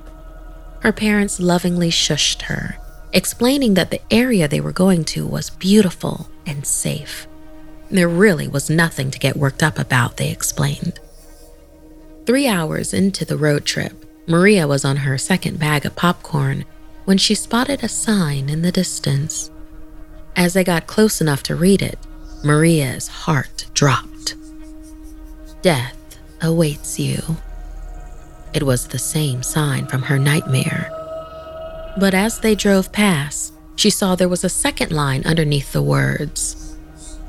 Her 0.82 0.92
parents 0.92 1.40
lovingly 1.40 1.90
shushed 1.90 2.44
her, 2.44 2.78
explaining 3.14 3.74
that 3.76 3.92
the 3.92 4.02
area 4.12 4.48
they 4.48 4.60
were 4.60 4.74
going 4.74 5.06
to 5.06 5.26
was 5.26 5.50
beautiful 5.50 6.30
and 6.46 6.68
safe. 6.68 7.28
There 7.90 8.10
really 8.10 8.48
was 8.48 8.70
nothing 8.70 9.10
to 9.12 9.20
get 9.20 9.38
worked 9.38 9.64
up 9.64 9.80
about, 9.80 10.18
they 10.18 10.30
explained. 10.30 11.00
Three 12.26 12.48
hours 12.48 12.94
into 12.94 13.24
the 13.24 13.38
road 13.38 13.66
trip, 13.66 14.06
Maria 14.28 14.68
was 14.68 14.84
on 14.84 14.98
her 14.98 15.18
second 15.18 15.58
bag 15.58 15.86
of 15.86 15.96
popcorn 15.96 16.66
when 17.08 17.18
she 17.18 17.34
spotted 17.34 17.82
a 17.86 17.88
sign 17.88 18.50
in 18.50 18.64
the 18.64 18.72
distance. 18.72 19.50
As 20.36 20.54
they 20.54 20.66
got 20.66 20.88
close 20.88 21.22
enough 21.22 21.42
to 21.44 21.56
read 21.56 21.82
it, 21.82 21.98
Maria's 22.44 23.08
heart 23.08 23.66
dropped. 23.74 24.36
Death 25.62 26.20
awaits 26.42 27.00
you. 27.00 27.22
It 28.54 28.64
was 28.64 28.90
the 28.90 29.00
same 29.00 29.42
sign 29.42 29.88
from 29.88 30.02
her 30.02 30.20
nightmare. 30.20 30.92
But 31.98 32.14
as 32.14 32.42
they 32.42 32.56
drove 32.56 32.92
past, 32.92 33.54
she 33.78 33.90
saw 33.90 34.16
there 34.16 34.28
was 34.28 34.44
a 34.44 34.50
second 34.50 34.92
line 34.92 35.24
underneath 35.26 35.72
the 35.72 35.82
words 35.82 36.76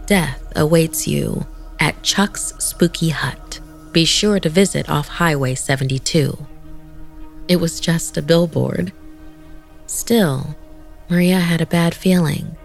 Death 0.07 0.43
awaits 0.57 1.07
you 1.07 1.47
at 1.79 2.03
Chuck's 2.03 2.53
Spooky 2.59 3.11
Hut. 3.11 3.61
Be 3.93 4.05
sure 4.05 4.41
to 4.41 4.49
visit 4.49 4.91
off 4.91 5.07
Highway 5.07 5.55
72. 5.55 6.37
It 7.47 7.61
was 7.61 7.79
just 7.79 8.17
a 8.17 8.23
billboard. 8.23 8.93
Still, 9.89 10.55
Maria 11.09 11.41
had 11.41 11.63
a 11.63 11.67
bad 11.67 11.95
feeling, 11.95 12.57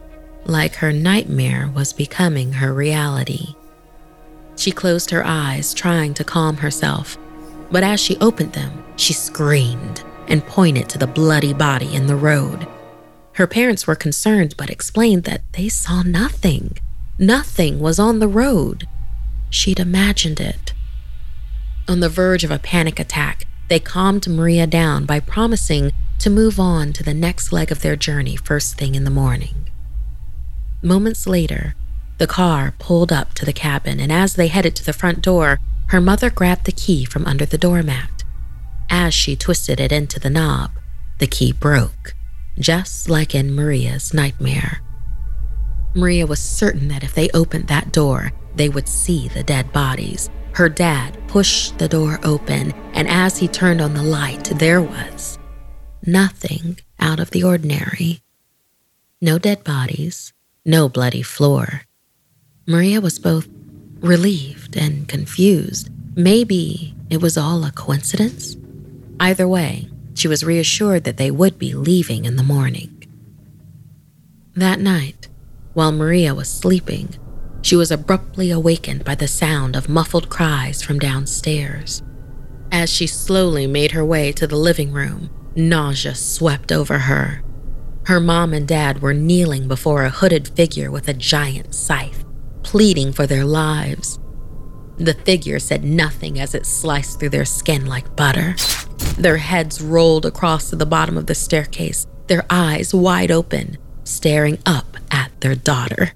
like 0.45 0.75
her 0.75 0.91
nightmare 0.91 1.71
was 1.73 1.93
becoming 1.93 2.51
her 2.51 2.73
reality. 2.73 3.55
She 4.57 4.71
closed 4.71 5.09
her 5.11 5.25
eyes, 5.25 5.73
trying 5.73 6.13
to 6.15 6.25
calm 6.25 6.57
herself. 6.57 7.17
But 7.71 7.81
as 7.81 8.01
she 8.01 8.17
opened 8.17 8.51
them, 8.51 8.83
she 8.97 9.13
screamed 9.13 10.03
and 10.27 10.45
pointed 10.45 10.89
to 10.89 10.97
the 10.97 11.07
bloody 11.07 11.53
body 11.53 11.95
in 11.95 12.07
the 12.07 12.15
road. 12.17 12.67
Her 13.33 13.47
parents 13.47 13.87
were 13.87 13.95
concerned 13.95 14.55
but 14.57 14.69
explained 14.69 15.23
that 15.23 15.43
they 15.53 15.69
saw 15.69 16.03
nothing. 16.03 16.77
Nothing 17.17 17.79
was 17.79 17.99
on 17.99 18.19
the 18.19 18.27
road. 18.27 18.85
She'd 19.49 19.79
imagined 19.79 20.41
it. 20.41 20.73
On 21.87 22.01
the 22.01 22.09
verge 22.09 22.43
of 22.43 22.51
a 22.51 22.59
panic 22.59 22.99
attack, 22.99 23.47
they 23.69 23.79
calmed 23.79 24.27
Maria 24.27 24.67
down 24.67 25.05
by 25.05 25.21
promising 25.21 25.93
to 26.23 26.29
move 26.29 26.57
on 26.57 26.93
to 26.93 27.03
the 27.03 27.13
next 27.13 27.51
leg 27.51 27.69
of 27.69 27.81
their 27.81 27.97
journey 27.97 28.37
first 28.37 28.77
thing 28.77 28.95
in 28.95 29.03
the 29.03 29.09
morning. 29.09 29.67
Moments 30.81 31.27
later, 31.27 31.75
The 32.17 32.27
car 32.27 32.73
pulled 32.79 33.11
up 33.11 33.33
to 33.33 33.45
the 33.45 33.51
cabin, 33.51 33.99
and 33.99 34.09
as 34.09 34.35
they 34.35 34.47
headed 34.47 34.73
to 34.77 34.85
the 34.85 34.93
front 34.93 35.21
door, 35.21 35.59
her 35.87 35.99
mother 35.99 36.29
grabbed 36.29 36.63
the 36.63 36.71
key 36.71 37.03
from 37.03 37.25
under 37.25 37.45
the 37.45 37.57
doormat. 37.57 38.23
As 38.89 39.13
she 39.13 39.35
twisted 39.35 39.81
it 39.81 39.91
into 39.91 40.17
the 40.17 40.29
knob, 40.29 40.71
the 41.17 41.27
key 41.27 41.51
broke, 41.51 42.15
just 42.57 43.09
like 43.09 43.35
in 43.35 43.53
Maria's 43.53 44.13
nightmare. 44.13 44.79
Maria 45.93 46.25
was 46.25 46.39
certain 46.39 46.87
that 46.87 47.03
if 47.03 47.13
they 47.13 47.27
opened 47.33 47.67
that 47.67 47.91
door, 47.91 48.31
they 48.55 48.69
would 48.69 48.87
see 48.87 49.27
the 49.27 49.43
dead 49.43 49.73
bodies. 49.73 50.29
Her 50.53 50.69
dad 50.69 51.17
pushed 51.27 51.77
the 51.79 51.89
door 51.89 52.21
open, 52.23 52.71
and 52.93 53.09
as 53.09 53.39
he 53.39 53.49
turned 53.49 53.81
on 53.81 53.93
the 53.93 54.03
light, 54.03 54.45
there 54.55 54.81
was 54.81 55.37
nothing 56.07 56.79
out 56.99 57.19
of 57.19 57.31
the 57.31 57.43
ordinary. 57.43 58.21
No 59.21 59.37
dead 59.37 59.63
bodies, 59.63 60.33
no 60.65 60.89
bloody 60.89 61.21
floor. 61.21 61.83
Maria 62.67 63.01
was 63.01 63.19
both 63.19 63.47
relieved 63.99 64.75
and 64.77 65.07
confused. 65.07 65.89
Maybe 66.15 66.95
it 67.09 67.21
was 67.21 67.37
all 67.37 67.63
a 67.63 67.71
coincidence? 67.71 68.57
Either 69.19 69.47
way, 69.47 69.89
she 70.13 70.27
was 70.27 70.43
reassured 70.43 71.03
that 71.05 71.17
they 71.17 71.31
would 71.31 71.57
be 71.57 71.73
leaving 71.73 72.25
in 72.25 72.35
the 72.35 72.43
morning. 72.43 72.89
That 74.55 74.79
night, 74.79 75.27
while 75.73 75.91
Maria 75.91 76.35
was 76.35 76.49
sleeping, 76.49 77.15
she 77.61 77.75
was 77.75 77.91
abruptly 77.91 78.51
awakened 78.51 79.03
by 79.03 79.15
the 79.15 79.27
sound 79.27 79.75
of 79.75 79.89
muffled 79.89 80.29
cries 80.29 80.81
from 80.81 80.99
downstairs. 80.99 82.03
As 82.71 82.89
she 82.89 83.07
slowly 83.07 83.67
made 83.67 83.91
her 83.91 84.03
way 84.03 84.31
to 84.33 84.45
the 84.45 84.57
living 84.57 84.91
room, 84.91 85.29
nausea 85.55 86.15
swept 86.15 86.71
over 86.71 86.99
her. 86.99 87.43
Her 88.05 88.19
mom 88.19 88.53
and 88.53 88.67
dad 88.67 89.01
were 89.01 89.13
kneeling 89.13 89.67
before 89.67 90.03
a 90.03 90.09
hooded 90.09 90.47
figure 90.49 90.91
with 90.91 91.07
a 91.07 91.13
giant 91.13 91.73
scythe, 91.73 92.25
pleading 92.63 93.13
for 93.13 93.25
their 93.25 93.45
lives. 93.45 94.19
The 94.97 95.13
figure 95.13 95.59
said 95.59 95.83
nothing 95.83 96.39
as 96.39 96.53
it 96.53 96.65
sliced 96.65 97.19
through 97.19 97.29
their 97.29 97.45
skin 97.45 97.85
like 97.85 98.15
butter. 98.15 98.55
Their 99.17 99.37
heads 99.37 99.81
rolled 99.81 100.25
across 100.25 100.69
to 100.69 100.75
the 100.75 100.85
bottom 100.85 101.17
of 101.17 101.27
the 101.27 101.35
staircase, 101.35 102.07
their 102.27 102.45
eyes 102.49 102.93
wide 102.93 103.31
open, 103.31 103.77
staring 104.03 104.59
up 104.65 104.97
at 105.11 105.31
their 105.41 105.55
daughter. 105.55 106.11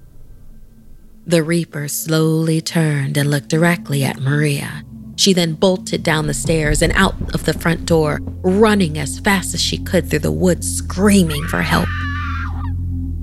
The 1.26 1.42
Reaper 1.42 1.88
slowly 1.88 2.60
turned 2.60 3.16
and 3.16 3.30
looked 3.30 3.48
directly 3.48 4.04
at 4.04 4.18
Maria. 4.18 4.84
She 5.18 5.32
then 5.32 5.54
bolted 5.54 6.04
down 6.04 6.28
the 6.28 6.32
stairs 6.32 6.80
and 6.80 6.92
out 6.92 7.34
of 7.34 7.44
the 7.44 7.52
front 7.52 7.86
door, 7.86 8.20
running 8.42 8.98
as 8.98 9.18
fast 9.18 9.52
as 9.52 9.60
she 9.60 9.76
could 9.76 10.08
through 10.08 10.20
the 10.20 10.30
woods, 10.30 10.76
screaming 10.76 11.44
for 11.48 11.60
help. 11.60 11.88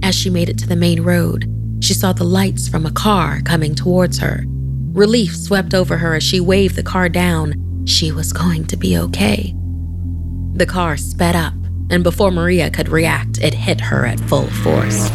As 0.04 0.14
she 0.14 0.30
made 0.30 0.50
it 0.50 0.58
to 0.58 0.68
the 0.68 0.76
main 0.76 1.04
road, 1.04 1.50
she 1.80 1.94
saw 1.94 2.12
the 2.12 2.26
lights 2.26 2.68
from 2.68 2.86
a 2.86 2.92
car 2.92 3.40
coming 3.46 3.76
towards 3.76 4.20
her. 4.20 4.44
Relief 4.92 5.38
swept 5.38 5.74
over 5.74 5.96
her 5.96 6.16
as 6.16 6.24
she 6.24 6.42
waved 6.42 6.76
the 6.76 6.84
car 6.84 7.08
down. 7.08 7.86
She 7.86 8.12
was 8.12 8.34
going 8.34 8.66
to 8.66 8.76
be 8.76 8.98
okay. 8.98 9.56
The 10.54 10.66
car 10.66 10.98
sped 10.98 11.38
up, 11.38 11.54
and 11.90 12.04
before 12.04 12.30
Maria 12.30 12.70
could 12.72 12.90
react, 12.90 13.38
it 13.38 13.54
hit 13.54 13.80
her 13.80 14.06
at 14.06 14.20
full 14.20 14.48
force. 14.48 15.10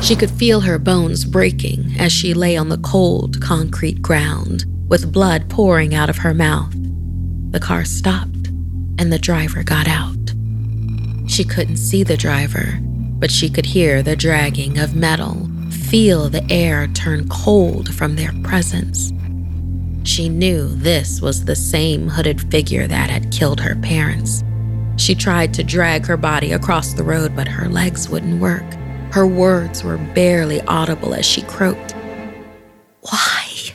She 0.00 0.14
could 0.14 0.30
feel 0.30 0.60
her 0.60 0.78
bones 0.78 1.24
breaking 1.24 1.96
as 1.98 2.12
she 2.12 2.34
lay 2.34 2.56
on 2.56 2.68
the 2.68 2.78
cold 2.78 3.40
concrete 3.40 4.00
ground, 4.00 4.64
with 4.88 5.12
blood 5.12 5.48
pouring 5.48 5.94
out 5.94 6.10
of 6.10 6.18
her 6.18 6.34
mouth. 6.34 6.74
The 7.50 7.60
car 7.60 7.84
stopped, 7.84 8.48
and 8.98 9.12
the 9.12 9.18
driver 9.18 9.62
got 9.62 9.86
out. 9.88 10.16
She 11.26 11.44
couldn't 11.44 11.78
see 11.78 12.02
the 12.02 12.16
driver, 12.16 12.78
but 12.80 13.30
she 13.30 13.48
could 13.48 13.66
hear 13.66 14.02
the 14.02 14.16
dragging 14.16 14.78
of 14.78 14.94
metal, 14.94 15.48
feel 15.70 16.28
the 16.28 16.46
air 16.50 16.86
turn 16.88 17.28
cold 17.28 17.94
from 17.94 18.16
their 18.16 18.32
presence. 18.42 19.12
She 20.04 20.28
knew 20.28 20.68
this 20.68 21.20
was 21.20 21.44
the 21.44 21.56
same 21.56 22.08
hooded 22.08 22.50
figure 22.50 22.86
that 22.86 23.08
had 23.08 23.32
killed 23.32 23.60
her 23.60 23.74
parents. 23.76 24.44
She 24.96 25.14
tried 25.14 25.54
to 25.54 25.64
drag 25.64 26.06
her 26.06 26.16
body 26.16 26.52
across 26.52 26.92
the 26.92 27.02
road, 27.02 27.34
but 27.34 27.48
her 27.48 27.68
legs 27.68 28.08
wouldn't 28.08 28.40
work. 28.40 28.64
Her 29.12 29.26
words 29.26 29.82
were 29.82 29.96
barely 29.96 30.60
audible 30.62 31.14
as 31.14 31.24
she 31.24 31.42
croaked, 31.42 31.92
Why? 33.00 33.73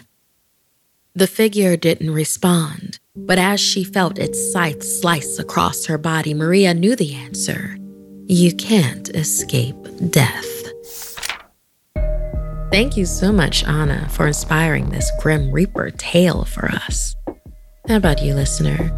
The 1.20 1.28
figure 1.28 1.76
didn't 1.76 2.12
respond, 2.12 2.98
but 3.14 3.38
as 3.38 3.60
she 3.60 3.84
felt 3.84 4.18
its 4.18 4.54
scythe 4.54 4.82
slice 4.82 5.38
across 5.38 5.86
her 5.88 5.98
body, 5.98 6.34
Maria 6.34 6.74
knew 6.74 6.96
the 6.96 7.14
answer. 7.14 7.76
You 8.28 8.54
can't 8.56 9.10
escape 9.10 9.76
death. 10.12 10.64
Thank 12.72 12.96
you 12.96 13.06
so 13.06 13.34
much, 13.34 13.66
Anna, 13.66 14.08
for 14.08 14.28
inspiring 14.28 14.92
this 14.92 15.12
Grim 15.20 15.52
Reaper 15.52 15.92
tale 15.92 16.46
for 16.46 16.72
us. 16.72 17.14
How 17.90 17.98
about 17.98 18.24
you, 18.24 18.34
listener? 18.34 18.90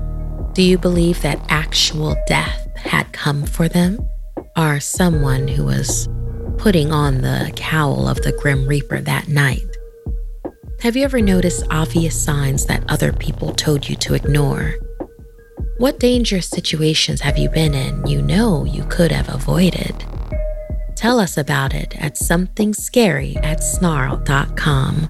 Do 0.53 0.61
you 0.61 0.77
believe 0.77 1.23
that 1.23 1.43
actual 1.49 2.15
death 2.27 2.69
had 2.75 3.11
come 3.13 3.47
for 3.47 3.67
them? 3.67 3.97
Or 4.55 4.79
someone 4.79 5.47
who 5.47 5.65
was 5.65 6.07
putting 6.59 6.91
on 6.91 7.21
the 7.21 7.51
cowl 7.55 8.07
of 8.07 8.21
the 8.21 8.33
Grim 8.33 8.67
Reaper 8.67 9.01
that 9.01 9.27
night? 9.27 9.70
Have 10.81 10.95
you 10.95 11.03
ever 11.03 11.21
noticed 11.21 11.63
obvious 11.69 12.19
signs 12.19 12.65
that 12.65 12.83
other 12.89 13.13
people 13.13 13.53
told 13.53 13.87
you 13.87 13.95
to 13.97 14.15
ignore? 14.15 14.73
What 15.77 15.99
dangerous 15.99 16.47
situations 16.47 17.21
have 17.21 17.37
you 17.37 17.49
been 17.49 17.75
in 17.75 18.03
you 18.07 18.19
know 18.19 18.65
you 18.65 18.83
could 18.85 19.11
have 19.11 19.29
avoided? 19.29 20.03
Tell 20.95 21.19
us 21.19 21.37
about 21.37 21.75
it 21.75 21.95
at 22.01 22.15
somethingscary 22.15 23.37
at 23.43 23.59
snarled.com. 23.59 25.05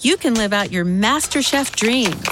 You 0.00 0.16
can 0.16 0.34
live 0.34 0.52
out 0.52 0.72
your 0.72 0.84
MasterChef 0.84 1.76
dreams 1.76 2.26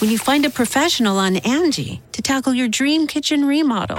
when 0.00 0.10
you 0.10 0.16
find 0.16 0.46
a 0.46 0.50
professional 0.50 1.18
on 1.18 1.34
Angi 1.34 2.00
to 2.12 2.22
tackle 2.22 2.54
your 2.54 2.68
dream 2.68 3.06
kitchen 3.06 3.44
remodel. 3.44 3.98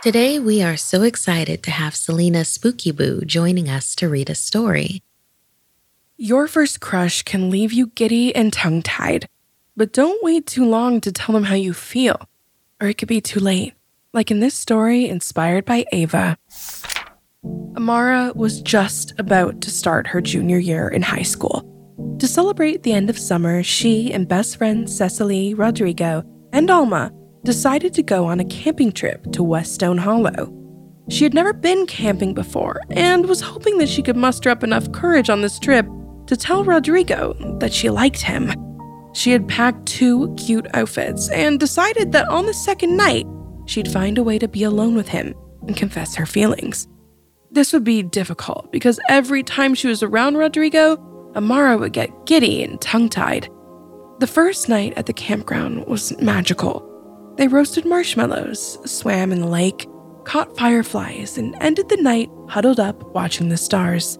Today, 0.00 0.38
we 0.38 0.62
are 0.62 0.76
so 0.76 1.02
excited 1.02 1.64
to 1.64 1.72
have 1.72 1.96
Selena 1.96 2.44
Spooky 2.44 2.92
Boo 2.92 3.22
joining 3.22 3.68
us 3.68 3.96
to 3.96 4.08
read 4.08 4.30
a 4.30 4.36
story. 4.36 5.02
Your 6.16 6.46
first 6.46 6.80
crush 6.80 7.24
can 7.24 7.50
leave 7.50 7.72
you 7.72 7.88
giddy 7.88 8.32
and 8.34 8.52
tongue 8.52 8.82
tied, 8.82 9.28
but 9.76 9.92
don't 9.92 10.22
wait 10.22 10.46
too 10.46 10.64
long 10.64 11.00
to 11.00 11.10
tell 11.10 11.32
them 11.32 11.44
how 11.44 11.56
you 11.56 11.74
feel, 11.74 12.28
or 12.80 12.86
it 12.86 12.98
could 12.98 13.08
be 13.08 13.20
too 13.20 13.40
late. 13.40 13.74
Like 14.12 14.30
in 14.30 14.38
this 14.38 14.54
story 14.54 15.08
inspired 15.08 15.64
by 15.64 15.84
Ava. 15.90 16.38
Amara 17.76 18.32
was 18.36 18.62
just 18.62 19.18
about 19.18 19.60
to 19.62 19.70
start 19.70 20.06
her 20.06 20.20
junior 20.20 20.58
year 20.58 20.88
in 20.88 21.02
high 21.02 21.22
school. 21.22 21.64
To 22.20 22.28
celebrate 22.28 22.84
the 22.84 22.92
end 22.92 23.10
of 23.10 23.18
summer, 23.18 23.64
she 23.64 24.12
and 24.12 24.28
best 24.28 24.56
friend 24.56 24.88
Cecily, 24.88 25.54
Rodrigo, 25.54 26.24
and 26.52 26.70
Alma 26.70 27.12
decided 27.44 27.94
to 27.94 28.02
go 28.02 28.26
on 28.26 28.40
a 28.40 28.44
camping 28.44 28.92
trip 28.92 29.32
to 29.32 29.42
West 29.42 29.74
Stone 29.74 29.98
Hollow. 29.98 30.54
She 31.08 31.24
had 31.24 31.34
never 31.34 31.52
been 31.52 31.86
camping 31.86 32.34
before 32.34 32.82
and 32.90 33.26
was 33.26 33.40
hoping 33.40 33.78
that 33.78 33.88
she 33.88 34.02
could 34.02 34.16
muster 34.16 34.50
up 34.50 34.62
enough 34.62 34.92
courage 34.92 35.30
on 35.30 35.40
this 35.40 35.58
trip 35.58 35.86
to 36.26 36.36
tell 36.36 36.64
Rodrigo 36.64 37.34
that 37.60 37.72
she 37.72 37.88
liked 37.88 38.20
him. 38.20 38.52
She 39.14 39.30
had 39.30 39.48
packed 39.48 39.86
two 39.86 40.34
cute 40.36 40.66
outfits 40.74 41.30
and 41.30 41.58
decided 41.58 42.12
that 42.12 42.28
on 42.28 42.46
the 42.46 42.54
second 42.54 42.96
night, 42.96 43.26
she'd 43.66 43.90
find 43.90 44.18
a 44.18 44.22
way 44.22 44.38
to 44.38 44.48
be 44.48 44.62
alone 44.62 44.94
with 44.94 45.08
him 45.08 45.34
and 45.66 45.76
confess 45.76 46.14
her 46.14 46.26
feelings. 46.26 46.86
This 47.50 47.72
would 47.72 47.84
be 47.84 48.02
difficult 48.02 48.70
because 48.70 49.00
every 49.08 49.42
time 49.42 49.74
she 49.74 49.88
was 49.88 50.02
around 50.02 50.36
Rodrigo, 50.36 50.98
Amara 51.34 51.78
would 51.78 51.94
get 51.94 52.26
giddy 52.26 52.62
and 52.62 52.78
tongue 52.80 53.08
tied. 53.08 53.48
The 54.18 54.26
first 54.26 54.68
night 54.68 54.94
at 54.96 55.06
the 55.06 55.12
campground 55.12 55.86
was 55.86 56.18
magical. 56.20 56.84
They 57.36 57.46
roasted 57.46 57.84
marshmallows, 57.84 58.78
swam 58.84 59.30
in 59.30 59.40
the 59.40 59.46
lake, 59.46 59.88
caught 60.24 60.56
fireflies, 60.56 61.38
and 61.38 61.54
ended 61.60 61.88
the 61.88 61.98
night 61.98 62.28
huddled 62.48 62.80
up 62.80 63.14
watching 63.14 63.48
the 63.48 63.56
stars. 63.56 64.18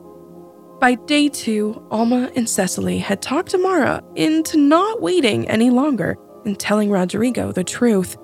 By 0.78 0.94
day 0.94 1.28
two, 1.28 1.84
Alma 1.90 2.30
and 2.36 2.48
Cecily 2.48 2.98
had 2.98 3.20
talked 3.20 3.54
Amara 3.54 4.00
into 4.14 4.56
not 4.56 5.02
waiting 5.02 5.48
any 5.48 5.70
longer 5.70 6.16
and 6.44 6.56
telling 6.56 6.90
Rodrigo 6.92 7.50
the 7.50 7.64
truth. 7.64 8.16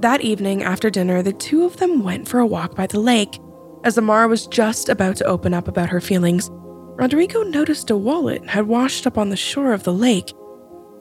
That 0.00 0.22
evening 0.22 0.62
after 0.62 0.88
dinner, 0.88 1.22
the 1.22 1.34
two 1.34 1.66
of 1.66 1.76
them 1.76 2.02
went 2.02 2.26
for 2.26 2.40
a 2.40 2.46
walk 2.46 2.74
by 2.74 2.86
the 2.86 3.00
lake. 3.00 3.38
As 3.84 3.98
Amara 3.98 4.28
was 4.28 4.46
just 4.46 4.88
about 4.88 5.16
to 5.16 5.26
open 5.26 5.52
up 5.52 5.68
about 5.68 5.90
her 5.90 6.00
feelings, 6.00 6.48
Rodrigo 6.96 7.42
noticed 7.42 7.90
a 7.90 7.96
wallet 7.98 8.48
had 8.48 8.66
washed 8.66 9.06
up 9.06 9.18
on 9.18 9.28
the 9.28 9.36
shore 9.36 9.74
of 9.74 9.82
the 9.82 9.92
lake. 9.92 10.32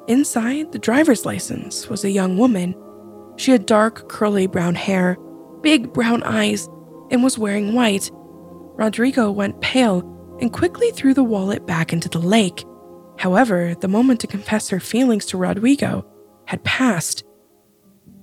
Inside 0.07 0.73
the 0.73 0.79
driver's 0.79 1.25
license 1.25 1.87
was 1.87 2.03
a 2.03 2.11
young 2.11 2.37
woman. 2.37 2.75
She 3.37 3.51
had 3.51 3.65
dark, 3.65 4.09
curly 4.09 4.47
brown 4.47 4.75
hair, 4.75 5.17
big 5.61 5.93
brown 5.93 6.23
eyes, 6.23 6.67
and 7.09 7.23
was 7.23 7.37
wearing 7.37 7.73
white. 7.73 8.11
Rodrigo 8.75 9.31
went 9.31 9.61
pale 9.61 10.01
and 10.41 10.51
quickly 10.51 10.91
threw 10.91 11.13
the 11.13 11.23
wallet 11.23 11.65
back 11.65 11.93
into 11.93 12.09
the 12.09 12.19
lake. 12.19 12.65
However, 13.17 13.75
the 13.79 13.87
moment 13.87 14.19
to 14.21 14.27
confess 14.27 14.67
her 14.69 14.81
feelings 14.81 15.25
to 15.27 15.37
Rodrigo 15.37 16.05
had 16.45 16.63
passed. 16.65 17.23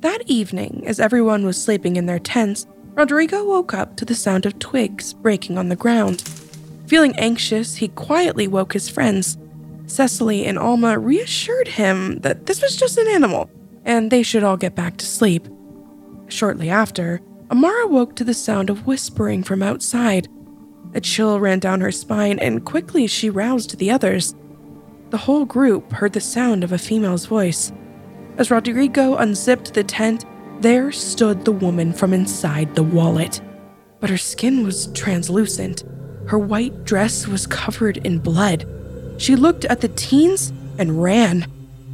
That 0.00 0.22
evening, 0.26 0.84
as 0.86 1.00
everyone 1.00 1.46
was 1.46 1.62
sleeping 1.62 1.96
in 1.96 2.04
their 2.04 2.18
tents, 2.18 2.66
Rodrigo 2.92 3.46
woke 3.46 3.72
up 3.72 3.96
to 3.96 4.04
the 4.04 4.14
sound 4.14 4.44
of 4.44 4.58
twigs 4.58 5.14
breaking 5.14 5.56
on 5.56 5.70
the 5.70 5.76
ground. 5.76 6.22
Feeling 6.86 7.16
anxious, 7.16 7.76
he 7.76 7.88
quietly 7.88 8.48
woke 8.48 8.74
his 8.74 8.90
friends. 8.90 9.38
Cecily 9.90 10.46
and 10.46 10.58
Alma 10.58 10.98
reassured 10.98 11.68
him 11.68 12.20
that 12.20 12.46
this 12.46 12.62
was 12.62 12.76
just 12.76 12.96
an 12.96 13.08
animal 13.08 13.50
and 13.84 14.10
they 14.10 14.22
should 14.22 14.44
all 14.44 14.56
get 14.56 14.74
back 14.74 14.96
to 14.98 15.06
sleep. 15.06 15.48
Shortly 16.28 16.70
after, 16.70 17.20
Amara 17.50 17.86
woke 17.86 18.14
to 18.16 18.24
the 18.24 18.34
sound 18.34 18.70
of 18.70 18.86
whispering 18.86 19.42
from 19.42 19.62
outside. 19.62 20.28
A 20.94 21.00
chill 21.00 21.40
ran 21.40 21.58
down 21.58 21.80
her 21.80 21.90
spine, 21.90 22.38
and 22.38 22.64
quickly 22.64 23.06
she 23.06 23.30
roused 23.30 23.78
the 23.78 23.90
others. 23.90 24.34
The 25.10 25.18
whole 25.18 25.44
group 25.44 25.92
heard 25.92 26.12
the 26.12 26.20
sound 26.20 26.62
of 26.62 26.72
a 26.72 26.78
female's 26.78 27.26
voice. 27.26 27.72
As 28.38 28.50
Rodrigo 28.50 29.16
unzipped 29.16 29.74
the 29.74 29.82
tent, 29.82 30.24
there 30.60 30.92
stood 30.92 31.44
the 31.44 31.52
woman 31.52 31.92
from 31.92 32.12
inside 32.12 32.74
the 32.74 32.82
wallet. 32.82 33.40
But 33.98 34.10
her 34.10 34.18
skin 34.18 34.64
was 34.64 34.86
translucent. 34.92 35.84
Her 36.26 36.38
white 36.38 36.84
dress 36.84 37.26
was 37.26 37.46
covered 37.46 37.96
in 37.98 38.18
blood. 38.18 38.66
She 39.20 39.36
looked 39.36 39.66
at 39.66 39.82
the 39.82 39.88
teens 39.88 40.50
and 40.78 41.02
ran. 41.02 41.44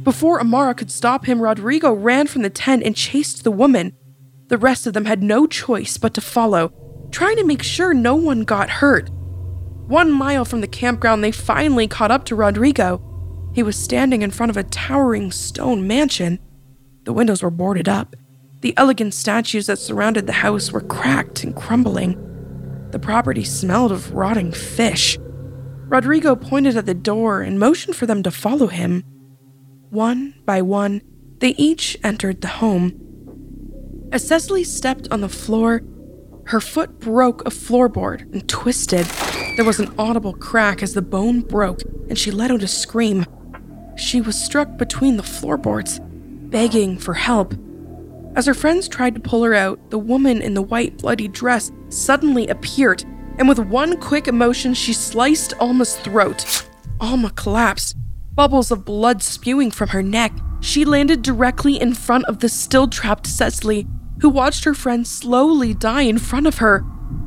Before 0.03 0.39
Amara 0.39 0.73
could 0.73 0.89
stop 0.89 1.25
him, 1.25 1.41
Rodrigo 1.41 1.91
ran 1.91 2.25
from 2.25 2.41
the 2.41 2.49
tent 2.49 2.83
and 2.83 2.95
chased 2.95 3.43
the 3.43 3.51
woman. 3.51 3.91
The 4.47 4.57
rest 4.57 4.87
of 4.87 4.93
them 4.93 5.03
had 5.03 5.21
no 5.21 5.45
choice 5.45 5.97
but 5.97 6.13
to 6.13 6.21
follow, 6.21 6.71
trying 7.11 7.35
to 7.35 7.43
make 7.43 7.63
sure 7.63 7.93
no 7.93 8.15
one 8.15 8.45
got 8.45 8.69
hurt. 8.69 9.09
One 9.87 10.09
mile 10.09 10.45
from 10.45 10.61
the 10.61 10.69
campground, 10.69 11.21
they 11.21 11.33
finally 11.33 11.85
caught 11.85 12.11
up 12.11 12.23
to 12.25 12.35
Rodrigo. 12.35 13.01
He 13.53 13.61
was 13.61 13.75
standing 13.75 14.21
in 14.21 14.31
front 14.31 14.49
of 14.49 14.55
a 14.55 14.63
towering 14.63 15.33
stone 15.33 15.85
mansion. 15.85 16.39
The 17.03 17.11
windows 17.11 17.43
were 17.43 17.51
boarded 17.51 17.89
up. 17.89 18.15
The 18.61 18.73
elegant 18.77 19.13
statues 19.13 19.67
that 19.67 19.79
surrounded 19.79 20.27
the 20.27 20.31
house 20.31 20.71
were 20.71 20.79
cracked 20.79 21.43
and 21.43 21.53
crumbling. 21.53 22.15
The 22.91 22.99
property 22.99 23.43
smelled 23.43 23.91
of 23.91 24.13
rotting 24.13 24.53
fish. 24.53 25.19
Rodrigo 25.89 26.35
pointed 26.35 26.75
at 26.75 26.85
the 26.85 26.93
door 26.93 27.41
and 27.41 27.59
motioned 27.59 27.95
for 27.95 28.05
them 28.05 28.21
to 28.23 28.31
follow 28.31 28.67
him. 28.67 29.03
One 29.89 30.35
by 30.45 30.61
one, 30.61 31.01
they 31.39 31.49
each 31.51 31.97
entered 32.03 32.41
the 32.41 32.47
home. 32.47 32.99
As 34.11 34.27
Cecily 34.27 34.63
stepped 34.63 35.07
on 35.11 35.21
the 35.21 35.29
floor, 35.29 35.81
her 36.47 36.59
foot 36.59 36.99
broke 36.99 37.45
a 37.45 37.49
floorboard 37.49 38.21
and 38.33 38.47
twisted. 38.49 39.05
There 39.55 39.65
was 39.65 39.79
an 39.79 39.93
audible 39.97 40.33
crack 40.33 40.83
as 40.83 40.93
the 40.93 41.01
bone 41.01 41.41
broke, 41.41 41.81
and 42.09 42.17
she 42.17 42.31
let 42.31 42.51
out 42.51 42.63
a 42.63 42.67
scream. 42.67 43.25
She 43.97 44.21
was 44.21 44.41
struck 44.41 44.77
between 44.77 45.17
the 45.17 45.23
floorboards, 45.23 45.99
begging 46.01 46.97
for 46.97 47.13
help. 47.13 47.53
As 48.35 48.45
her 48.45 48.53
friends 48.53 48.87
tried 48.87 49.15
to 49.15 49.21
pull 49.21 49.43
her 49.43 49.53
out, 49.53 49.89
the 49.89 49.97
woman 49.97 50.41
in 50.41 50.53
the 50.53 50.61
white, 50.61 50.97
bloody 50.97 51.27
dress 51.27 51.71
suddenly 51.89 52.47
appeared, 52.47 53.03
and 53.37 53.47
with 53.47 53.59
one 53.59 53.97
quick 53.97 54.31
motion, 54.31 54.73
she 54.73 54.93
sliced 54.93 55.53
Alma's 55.59 55.95
throat. 55.97 56.67
Alma 56.99 57.29
collapsed, 57.31 57.95
bubbles 58.33 58.71
of 58.71 58.85
blood 58.85 59.21
spewing 59.21 59.71
from 59.71 59.89
her 59.89 60.01
neck. 60.01 60.31
She 60.59 60.85
landed 60.85 61.21
directly 61.21 61.79
in 61.79 61.93
front 61.93 62.25
of 62.25 62.39
the 62.39 62.49
still 62.49 62.87
trapped 62.87 63.27
Cecily, 63.27 63.87
who 64.21 64.29
watched 64.29 64.63
her 64.63 64.73
friend 64.73 65.05
slowly 65.05 65.73
die 65.73 66.01
in 66.01 66.17
front 66.17 66.47
of 66.47 66.57
her. 66.57 66.83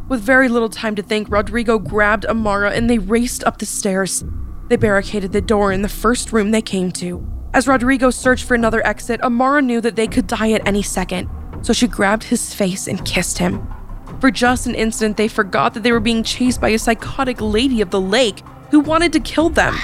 With 0.08 0.20
very 0.20 0.48
little 0.48 0.68
time 0.68 0.96
to 0.96 1.02
think, 1.02 1.30
Rodrigo 1.30 1.78
grabbed 1.78 2.26
Amara 2.26 2.72
and 2.72 2.90
they 2.90 2.98
raced 2.98 3.44
up 3.44 3.58
the 3.58 3.66
stairs. 3.66 4.24
They 4.68 4.76
barricaded 4.76 5.30
the 5.32 5.40
door 5.40 5.70
in 5.70 5.82
the 5.82 5.88
first 5.88 6.32
room 6.32 6.50
they 6.50 6.62
came 6.62 6.90
to. 6.92 7.24
As 7.54 7.68
Rodrigo 7.68 8.10
searched 8.10 8.44
for 8.44 8.54
another 8.54 8.84
exit, 8.84 9.22
Amara 9.22 9.62
knew 9.62 9.80
that 9.80 9.96
they 9.96 10.06
could 10.08 10.26
die 10.26 10.52
at 10.52 10.66
any 10.66 10.82
second, 10.82 11.28
so 11.62 11.72
she 11.72 11.86
grabbed 11.86 12.24
his 12.24 12.54
face 12.54 12.88
and 12.88 13.04
kissed 13.04 13.38
him. 13.38 13.66
For 14.20 14.30
just 14.30 14.66
an 14.66 14.74
instant, 14.74 15.16
they 15.16 15.28
forgot 15.28 15.72
that 15.72 15.82
they 15.82 15.92
were 15.92 16.00
being 16.00 16.22
chased 16.22 16.60
by 16.60 16.68
a 16.68 16.78
psychotic 16.78 17.40
lady 17.40 17.80
of 17.80 17.90
the 17.90 18.00
lake 18.00 18.42
who 18.70 18.80
wanted 18.80 19.14
to 19.14 19.20
kill 19.20 19.48
them. 19.48 19.74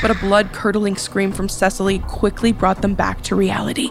But 0.00 0.12
a 0.12 0.14
blood 0.14 0.52
curdling 0.52 0.96
scream 0.96 1.32
from 1.32 1.48
Cecily 1.48 1.98
quickly 1.98 2.52
brought 2.52 2.82
them 2.82 2.94
back 2.94 3.22
to 3.22 3.34
reality, 3.34 3.90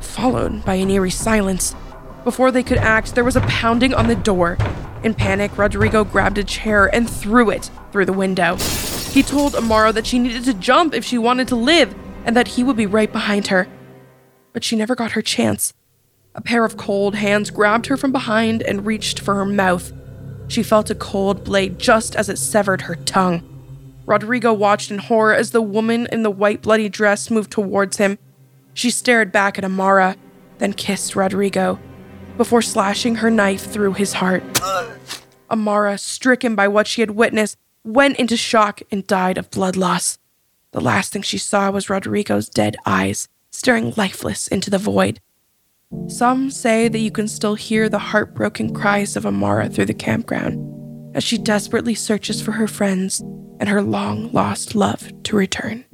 followed 0.00 0.62
by 0.66 0.74
an 0.74 0.90
eerie 0.90 1.10
silence. 1.10 1.74
Before 2.22 2.50
they 2.50 2.62
could 2.62 2.76
act, 2.78 3.14
there 3.14 3.24
was 3.24 3.36
a 3.36 3.40
pounding 3.42 3.94
on 3.94 4.08
the 4.08 4.14
door. 4.14 4.58
In 5.02 5.14
panic, 5.14 5.56
Rodrigo 5.56 6.04
grabbed 6.04 6.36
a 6.36 6.44
chair 6.44 6.94
and 6.94 7.08
threw 7.08 7.48
it 7.48 7.70
through 7.92 8.06
the 8.06 8.12
window. 8.12 8.56
He 8.56 9.22
told 9.22 9.54
Amara 9.54 9.92
that 9.92 10.06
she 10.06 10.18
needed 10.18 10.44
to 10.44 10.54
jump 10.54 10.92
if 10.92 11.04
she 11.04 11.16
wanted 11.16 11.48
to 11.48 11.56
live 11.56 11.94
and 12.26 12.36
that 12.36 12.48
he 12.48 12.62
would 12.62 12.76
be 12.76 12.86
right 12.86 13.10
behind 13.10 13.46
her. 13.46 13.68
But 14.52 14.64
she 14.64 14.76
never 14.76 14.94
got 14.94 15.12
her 15.12 15.22
chance. 15.22 15.72
A 16.34 16.40
pair 16.40 16.64
of 16.64 16.76
cold 16.76 17.14
hands 17.14 17.50
grabbed 17.50 17.86
her 17.86 17.96
from 17.96 18.12
behind 18.12 18.62
and 18.62 18.84
reached 18.84 19.20
for 19.20 19.34
her 19.34 19.44
mouth. 19.44 19.92
She 20.48 20.62
felt 20.62 20.90
a 20.90 20.94
cold 20.94 21.44
blade 21.44 21.78
just 21.78 22.16
as 22.16 22.28
it 22.28 22.38
severed 22.38 22.82
her 22.82 22.96
tongue. 22.96 23.42
Rodrigo 24.06 24.52
watched 24.52 24.90
in 24.90 24.98
horror 24.98 25.32
as 25.34 25.52
the 25.52 25.62
woman 25.62 26.06
in 26.12 26.22
the 26.22 26.30
white 26.30 26.60
bloody 26.60 26.88
dress 26.88 27.30
moved 27.30 27.50
towards 27.50 27.96
him. 27.96 28.18
She 28.74 28.90
stared 28.90 29.32
back 29.32 29.56
at 29.56 29.64
Amara, 29.64 30.16
then 30.58 30.72
kissed 30.72 31.16
Rodrigo, 31.16 31.78
before 32.36 32.62
slashing 32.62 33.16
her 33.16 33.30
knife 33.30 33.64
through 33.70 33.94
his 33.94 34.14
heart. 34.14 34.42
Amara, 35.50 35.96
stricken 35.96 36.54
by 36.54 36.68
what 36.68 36.86
she 36.86 37.00
had 37.00 37.12
witnessed, 37.12 37.56
went 37.84 38.16
into 38.18 38.36
shock 38.36 38.82
and 38.90 39.06
died 39.06 39.38
of 39.38 39.50
blood 39.50 39.76
loss. 39.76 40.18
The 40.72 40.80
last 40.80 41.12
thing 41.12 41.22
she 41.22 41.38
saw 41.38 41.70
was 41.70 41.88
Rodrigo's 41.88 42.48
dead 42.48 42.76
eyes, 42.84 43.28
staring 43.50 43.94
lifeless 43.96 44.48
into 44.48 44.68
the 44.68 44.78
void. 44.78 45.20
Some 46.08 46.50
say 46.50 46.88
that 46.88 46.98
you 46.98 47.10
can 47.10 47.28
still 47.28 47.54
hear 47.54 47.88
the 47.88 47.98
heartbroken 47.98 48.74
cries 48.74 49.16
of 49.16 49.26
Amara 49.26 49.68
through 49.68 49.86
the 49.86 49.94
campground 49.94 50.58
as 51.14 51.24
she 51.24 51.38
desperately 51.38 51.94
searches 51.94 52.42
for 52.42 52.52
her 52.52 52.66
friends 52.66 53.20
and 53.60 53.68
her 53.68 53.80
long 53.82 54.30
lost 54.32 54.74
love 54.74 55.10
to 55.24 55.36
return. 55.36 55.84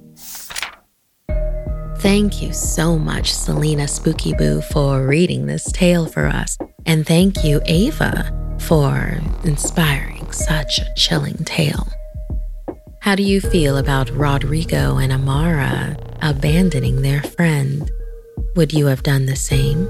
Thank 1.99 2.43
you 2.43 2.55
so 2.55 2.99
much, 2.99 3.35
Selena 3.35 3.87
Spooky 3.87 4.33
Boo, 4.33 4.63
for 4.63 5.07
reading 5.07 5.47
this 5.47 5.71
tale 5.71 6.07
for 6.07 6.27
us. 6.27 6.57
And 6.87 7.07
thank 7.07 7.45
you, 7.45 7.61
Ava, 7.67 8.57
for 8.59 9.21
inspiring 9.45 10.33
such 10.33 10.79
a 10.79 10.95
chilling 10.97 11.37
tale. 11.45 11.87
How 13.03 13.15
do 13.15 13.23
you 13.23 13.41
feel 13.41 13.77
about 13.77 14.11
Rodrigo 14.11 14.97
and 14.97 15.13
Amara 15.13 15.97
abandoning 16.23 17.03
their 17.03 17.23
friend? 17.23 17.91
Would 18.57 18.73
you 18.73 18.87
have 18.87 19.05
done 19.05 19.27
the 19.27 19.37
same? 19.37 19.89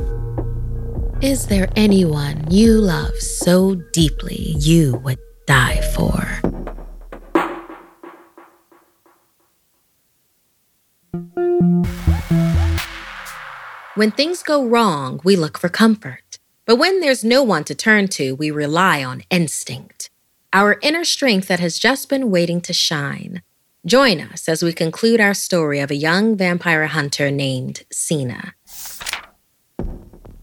Is 1.23 1.47
there 1.47 1.69
anyone 1.77 2.51
you 2.51 2.75
love 2.75 3.17
so 3.17 3.75
deeply 3.93 4.55
you 4.59 4.97
would 5.03 5.19
die 5.47 5.81
for? 5.95 6.41
When 13.95 14.11
things 14.11 14.43
go 14.43 14.67
wrong, 14.67 15.21
we 15.25 15.37
look 15.37 15.59
for 15.59 15.71
comfort. 15.71 16.39
But 16.67 16.77
when 16.77 17.01
there's 17.01 17.25
no 17.25 17.43
one 17.43 17.65
to 17.65 17.75
turn 17.75 18.09
to, 18.09 18.35
we 18.35 18.51
rely 18.51 19.03
on 19.03 19.25
instinct, 19.31 20.11
our 20.53 20.79
inner 20.83 21.05
strength 21.05 21.49
that 21.49 21.61
has 21.61 21.79
just 21.79 22.09
been 22.11 22.31
waiting 22.31 22.61
to 22.61 22.75
shine. 22.75 23.43
Join 23.87 24.21
us 24.21 24.47
as 24.47 24.63
we 24.63 24.75
conclude 24.75 25.21
our 25.21 25.33
story 25.33 25.81
of 25.81 25.91
a 25.91 25.95
young 25.95 26.37
vampire 26.37 26.87
hunter 26.87 27.31
named 27.31 27.85
Sina. 27.91 28.55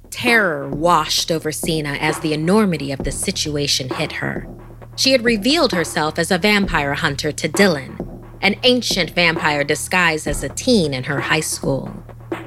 Terror 0.10 0.68
washed 0.68 1.30
over 1.30 1.52
Sina 1.52 1.98
as 2.02 2.20
the 2.20 2.34
enormity 2.34 2.92
of 2.92 3.04
the 3.04 3.12
situation 3.12 3.90
hit 3.90 4.14
her. 4.14 4.48
She 4.96 5.12
had 5.12 5.24
revealed 5.24 5.72
herself 5.72 6.18
as 6.18 6.32
a 6.32 6.40
vampire 6.40 6.96
hunter 6.96 7.32
to 7.32 7.48
Dylan, 7.48 8.24
an 8.42 8.56
ancient 8.64 9.12
vampire 9.12 9.64
disguised 9.64 10.28
as 10.28 10.44
a 10.44 10.50
teen 10.50 10.92
in 10.96 11.04
her 11.04 11.20
high 11.20 11.42
school. 11.42 11.94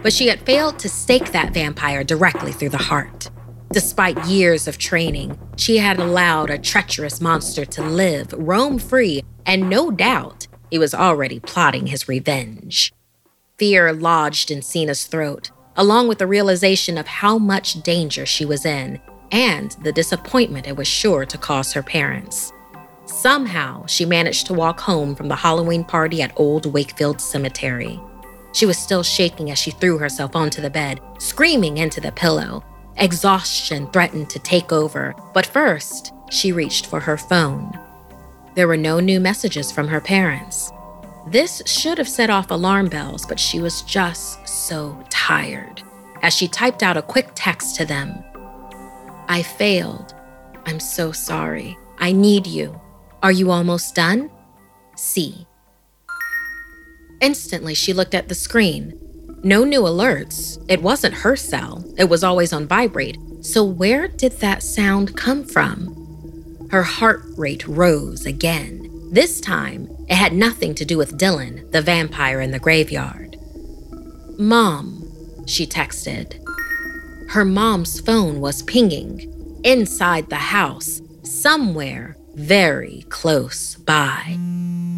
But 0.02 0.12
she 0.12 0.26
had 0.26 0.40
failed 0.40 0.80
to 0.80 0.88
stake 0.88 1.30
that 1.30 1.54
vampire 1.54 2.02
directly 2.02 2.50
through 2.50 2.70
the 2.70 2.78
heart. 2.78 3.30
Despite 3.72 4.26
years 4.26 4.66
of 4.66 4.76
training, 4.76 5.38
she 5.56 5.78
had 5.78 6.00
allowed 6.00 6.50
a 6.50 6.58
treacherous 6.58 7.20
monster 7.20 7.64
to 7.64 7.82
live, 7.82 8.32
roam 8.32 8.80
free, 8.80 9.22
and 9.46 9.70
no 9.70 9.92
doubt 9.92 10.39
he 10.70 10.78
was 10.78 10.94
already 10.94 11.40
plotting 11.40 11.86
his 11.86 12.08
revenge. 12.08 12.92
Fear 13.58 13.92
lodged 13.92 14.50
in 14.50 14.62
Sina's 14.62 15.04
throat, 15.04 15.50
along 15.76 16.08
with 16.08 16.18
the 16.18 16.26
realization 16.26 16.96
of 16.96 17.06
how 17.06 17.38
much 17.38 17.82
danger 17.82 18.24
she 18.24 18.44
was 18.44 18.64
in 18.64 19.00
and 19.32 19.72
the 19.82 19.92
disappointment 19.92 20.66
it 20.66 20.76
was 20.76 20.88
sure 20.88 21.24
to 21.24 21.38
cause 21.38 21.72
her 21.72 21.82
parents. 21.82 22.52
Somehow, 23.04 23.86
she 23.86 24.04
managed 24.04 24.46
to 24.46 24.54
walk 24.54 24.80
home 24.80 25.14
from 25.14 25.28
the 25.28 25.36
Halloween 25.36 25.84
party 25.84 26.22
at 26.22 26.32
Old 26.36 26.66
Wakefield 26.66 27.20
Cemetery. 27.20 28.00
She 28.52 28.66
was 28.66 28.78
still 28.78 29.02
shaking 29.02 29.50
as 29.50 29.58
she 29.58 29.70
threw 29.70 29.98
herself 29.98 30.34
onto 30.34 30.60
the 30.60 30.70
bed, 30.70 31.00
screaming 31.18 31.78
into 31.78 32.00
the 32.00 32.12
pillow. 32.12 32.64
Exhaustion 32.96 33.90
threatened 33.90 34.30
to 34.30 34.38
take 34.38 34.72
over, 34.72 35.14
but 35.34 35.46
first, 35.46 36.12
she 36.30 36.52
reached 36.52 36.86
for 36.86 37.00
her 37.00 37.16
phone. 37.16 37.72
There 38.60 38.68
were 38.68 38.76
no 38.76 39.00
new 39.00 39.20
messages 39.20 39.72
from 39.72 39.88
her 39.88 40.02
parents. 40.02 40.70
This 41.26 41.62
should 41.64 41.96
have 41.96 42.10
set 42.10 42.28
off 42.28 42.50
alarm 42.50 42.90
bells, 42.90 43.24
but 43.24 43.40
she 43.40 43.58
was 43.58 43.80
just 43.80 44.46
so 44.46 45.02
tired. 45.08 45.82
As 46.20 46.34
she 46.34 46.46
typed 46.46 46.82
out 46.82 46.98
a 46.98 47.00
quick 47.00 47.30
text 47.34 47.76
to 47.76 47.86
them 47.86 48.22
I 49.30 49.42
failed. 49.42 50.12
I'm 50.66 50.78
so 50.78 51.10
sorry. 51.10 51.78
I 51.96 52.12
need 52.12 52.46
you. 52.46 52.78
Are 53.22 53.32
you 53.32 53.50
almost 53.50 53.94
done? 53.94 54.30
C. 54.94 55.46
Instantly, 57.22 57.72
she 57.72 57.94
looked 57.94 58.14
at 58.14 58.28
the 58.28 58.34
screen. 58.34 58.92
No 59.42 59.64
new 59.64 59.84
alerts. 59.84 60.62
It 60.68 60.82
wasn't 60.82 61.14
her 61.14 61.34
cell, 61.34 61.82
it 61.96 62.10
was 62.10 62.22
always 62.22 62.52
on 62.52 62.68
vibrate. 62.68 63.16
So, 63.40 63.64
where 63.64 64.06
did 64.06 64.32
that 64.40 64.62
sound 64.62 65.16
come 65.16 65.44
from? 65.44 65.99
Her 66.70 66.82
heart 66.84 67.24
rate 67.36 67.66
rose 67.66 68.26
again. 68.26 68.88
This 69.10 69.40
time, 69.40 69.88
it 70.08 70.14
had 70.14 70.32
nothing 70.32 70.74
to 70.76 70.84
do 70.84 70.96
with 70.96 71.18
Dylan, 71.18 71.70
the 71.72 71.82
vampire 71.82 72.40
in 72.40 72.52
the 72.52 72.60
graveyard. 72.60 73.36
Mom, 74.38 75.44
she 75.46 75.66
texted. 75.66 76.40
Her 77.30 77.44
mom's 77.44 77.98
phone 77.98 78.40
was 78.40 78.62
pinging 78.62 79.60
inside 79.64 80.30
the 80.30 80.36
house, 80.36 81.02
somewhere 81.24 82.16
very 82.34 83.04
close 83.08 83.74
by. 83.74 84.38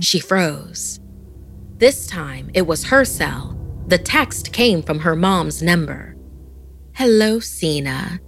She 0.00 0.20
froze. 0.20 1.00
This 1.78 2.06
time, 2.06 2.50
it 2.52 2.66
was 2.66 2.85
her 2.85 3.04
cell. 3.04 3.58
The 3.87 3.98
text 3.98 4.52
came 4.52 4.82
from 4.82 5.00
her 5.00 5.16
mom's 5.16 5.62
number. 5.62 6.16
Hello, 6.94 7.40
Sina. 7.40 8.20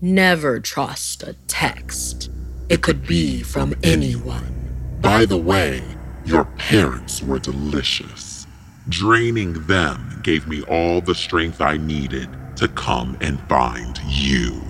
Never 0.00 0.58
trust 0.58 1.22
a 1.22 1.34
text. 1.46 2.28
It 2.72 2.80
could 2.80 3.06
be 3.06 3.42
from 3.42 3.74
anyone. 3.82 4.98
By 5.02 5.26
the 5.26 5.36
way, 5.36 5.84
your 6.24 6.46
parents 6.56 7.22
were 7.22 7.38
delicious. 7.38 8.46
Draining 8.88 9.66
them 9.66 10.20
gave 10.22 10.48
me 10.48 10.62
all 10.62 11.02
the 11.02 11.14
strength 11.14 11.60
I 11.60 11.76
needed 11.76 12.30
to 12.56 12.68
come 12.68 13.18
and 13.20 13.38
find 13.46 14.00
you. 14.06 14.62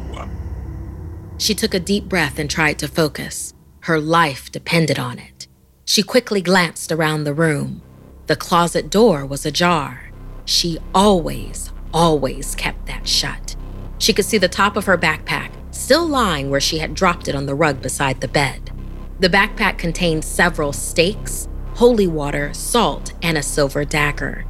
She 1.38 1.54
took 1.54 1.74
a 1.74 1.78
deep 1.78 2.08
breath 2.08 2.40
and 2.40 2.50
tried 2.50 2.80
to 2.80 2.88
focus. 2.88 3.54
Her 3.82 4.00
life 4.00 4.50
depended 4.50 4.98
on 4.98 5.20
it. 5.20 5.46
She 5.84 6.02
quickly 6.02 6.42
glanced 6.42 6.90
around 6.90 7.22
the 7.22 7.34
room. 7.34 7.82
The 8.26 8.34
closet 8.34 8.90
door 8.90 9.24
was 9.24 9.46
ajar. 9.46 10.10
She 10.44 10.80
always, 10.92 11.70
always 11.94 12.56
kept 12.56 12.86
that 12.86 13.06
shut. 13.06 13.54
She 13.98 14.12
could 14.12 14.24
see 14.24 14.38
the 14.38 14.48
top 14.48 14.76
of 14.76 14.86
her 14.86 14.98
backpack, 14.98 15.52
still 15.72 16.06
lying 16.06 16.50
where 16.50 16.60
she 16.60 16.78
had 16.78 16.94
dropped 16.94 17.26
it 17.26 17.34
on 17.34 17.46
the 17.46 17.54
rug 17.54 17.82
beside 17.82 18.20
the 18.20 18.28
bed. 18.28 18.70
The 19.18 19.28
backpack 19.28 19.78
contained 19.78 20.24
several 20.24 20.72
stakes, 20.72 21.48
holy 21.74 22.06
water, 22.06 22.52
salt, 22.54 23.12
and 23.22 23.36
a 23.36 23.42
silver 23.42 23.84
dagger. 23.84 24.44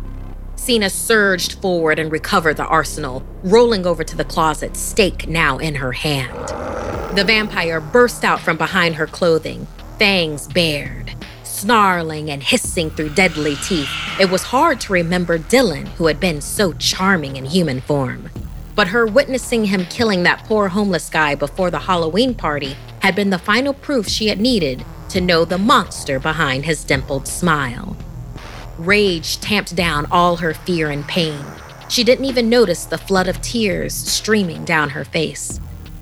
Sina 0.56 0.90
surged 0.90 1.60
forward 1.60 1.98
and 1.98 2.12
recovered 2.12 2.56
the 2.56 2.66
arsenal, 2.66 3.24
rolling 3.42 3.86
over 3.86 4.04
to 4.04 4.16
the 4.16 4.24
closet, 4.24 4.76
stake 4.76 5.26
now 5.26 5.58
in 5.58 5.74
her 5.76 5.92
hand. 5.92 6.48
The 7.16 7.24
vampire 7.24 7.80
burst 7.80 8.24
out 8.24 8.40
from 8.40 8.56
behind 8.56 8.94
her 8.94 9.06
clothing, 9.06 9.66
fangs 9.98 10.46
bared. 10.48 11.14
Snarling 11.42 12.30
and 12.30 12.42
hissing 12.42 12.90
through 12.90 13.10
deadly 13.10 13.56
teeth, 13.56 13.90
it 14.20 14.30
was 14.30 14.42
hard 14.42 14.80
to 14.82 14.92
remember 14.92 15.38
Dylan, 15.38 15.86
who 15.88 16.06
had 16.06 16.18
been 16.18 16.40
so 16.40 16.72
charming 16.74 17.36
in 17.36 17.44
human 17.44 17.80
form. 17.80 18.30
But 18.74 18.88
her 18.88 19.06
witnessing 19.06 19.66
him 19.66 19.84
killing 19.86 20.22
that 20.22 20.44
poor 20.44 20.68
homeless 20.68 21.10
guy 21.10 21.34
before 21.34 21.70
the 21.70 21.80
Halloween 21.80 22.34
party 22.34 22.76
had 23.00 23.14
been 23.14 23.30
the 23.30 23.38
final 23.38 23.74
proof 23.74 24.08
she 24.08 24.28
had 24.28 24.40
needed 24.40 24.84
to 25.10 25.20
know 25.20 25.44
the 25.44 25.58
monster 25.58 26.18
behind 26.18 26.64
his 26.64 26.84
dimpled 26.84 27.28
smile. 27.28 27.96
Rage 28.78 29.38
tamped 29.40 29.76
down 29.76 30.06
all 30.10 30.36
her 30.36 30.54
fear 30.54 30.88
and 30.88 31.06
pain. 31.06 31.44
She 31.88 32.02
didn't 32.02 32.24
even 32.24 32.48
notice 32.48 32.86
the 32.86 32.96
flood 32.96 33.28
of 33.28 33.42
tears 33.42 33.92
streaming 33.92 34.64
down 34.64 34.90
her 34.90 35.04
face. 35.04 35.60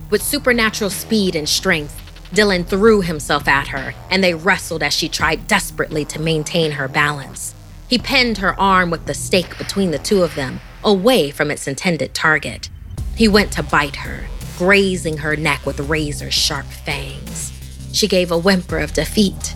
With 0.08 0.22
supernatural 0.22 0.90
speed 0.90 1.34
and 1.34 1.48
strength, 1.48 1.96
Dylan 2.32 2.64
threw 2.64 3.00
himself 3.00 3.48
at 3.48 3.68
her, 3.68 3.92
and 4.08 4.22
they 4.22 4.34
wrestled 4.34 4.84
as 4.84 4.94
she 4.94 5.08
tried 5.08 5.48
desperately 5.48 6.04
to 6.04 6.20
maintain 6.20 6.72
her 6.72 6.86
balance. 6.86 7.54
He 7.88 7.98
pinned 7.98 8.38
her 8.38 8.58
arm 8.60 8.90
with 8.90 9.06
the 9.06 9.14
stake 9.14 9.58
between 9.58 9.90
the 9.90 9.98
two 9.98 10.22
of 10.22 10.36
them, 10.36 10.60
away 10.84 11.30
from 11.30 11.50
its 11.50 11.66
intended 11.66 12.14
target. 12.14 12.70
He 13.16 13.28
went 13.28 13.52
to 13.52 13.62
bite 13.62 13.96
her, 13.96 14.26
grazing 14.56 15.18
her 15.18 15.36
neck 15.36 15.66
with 15.66 15.80
razor 15.80 16.30
sharp 16.30 16.66
fangs. 16.66 17.52
She 17.92 18.08
gave 18.08 18.30
a 18.30 18.38
whimper 18.38 18.78
of 18.78 18.92
defeat. 18.92 19.54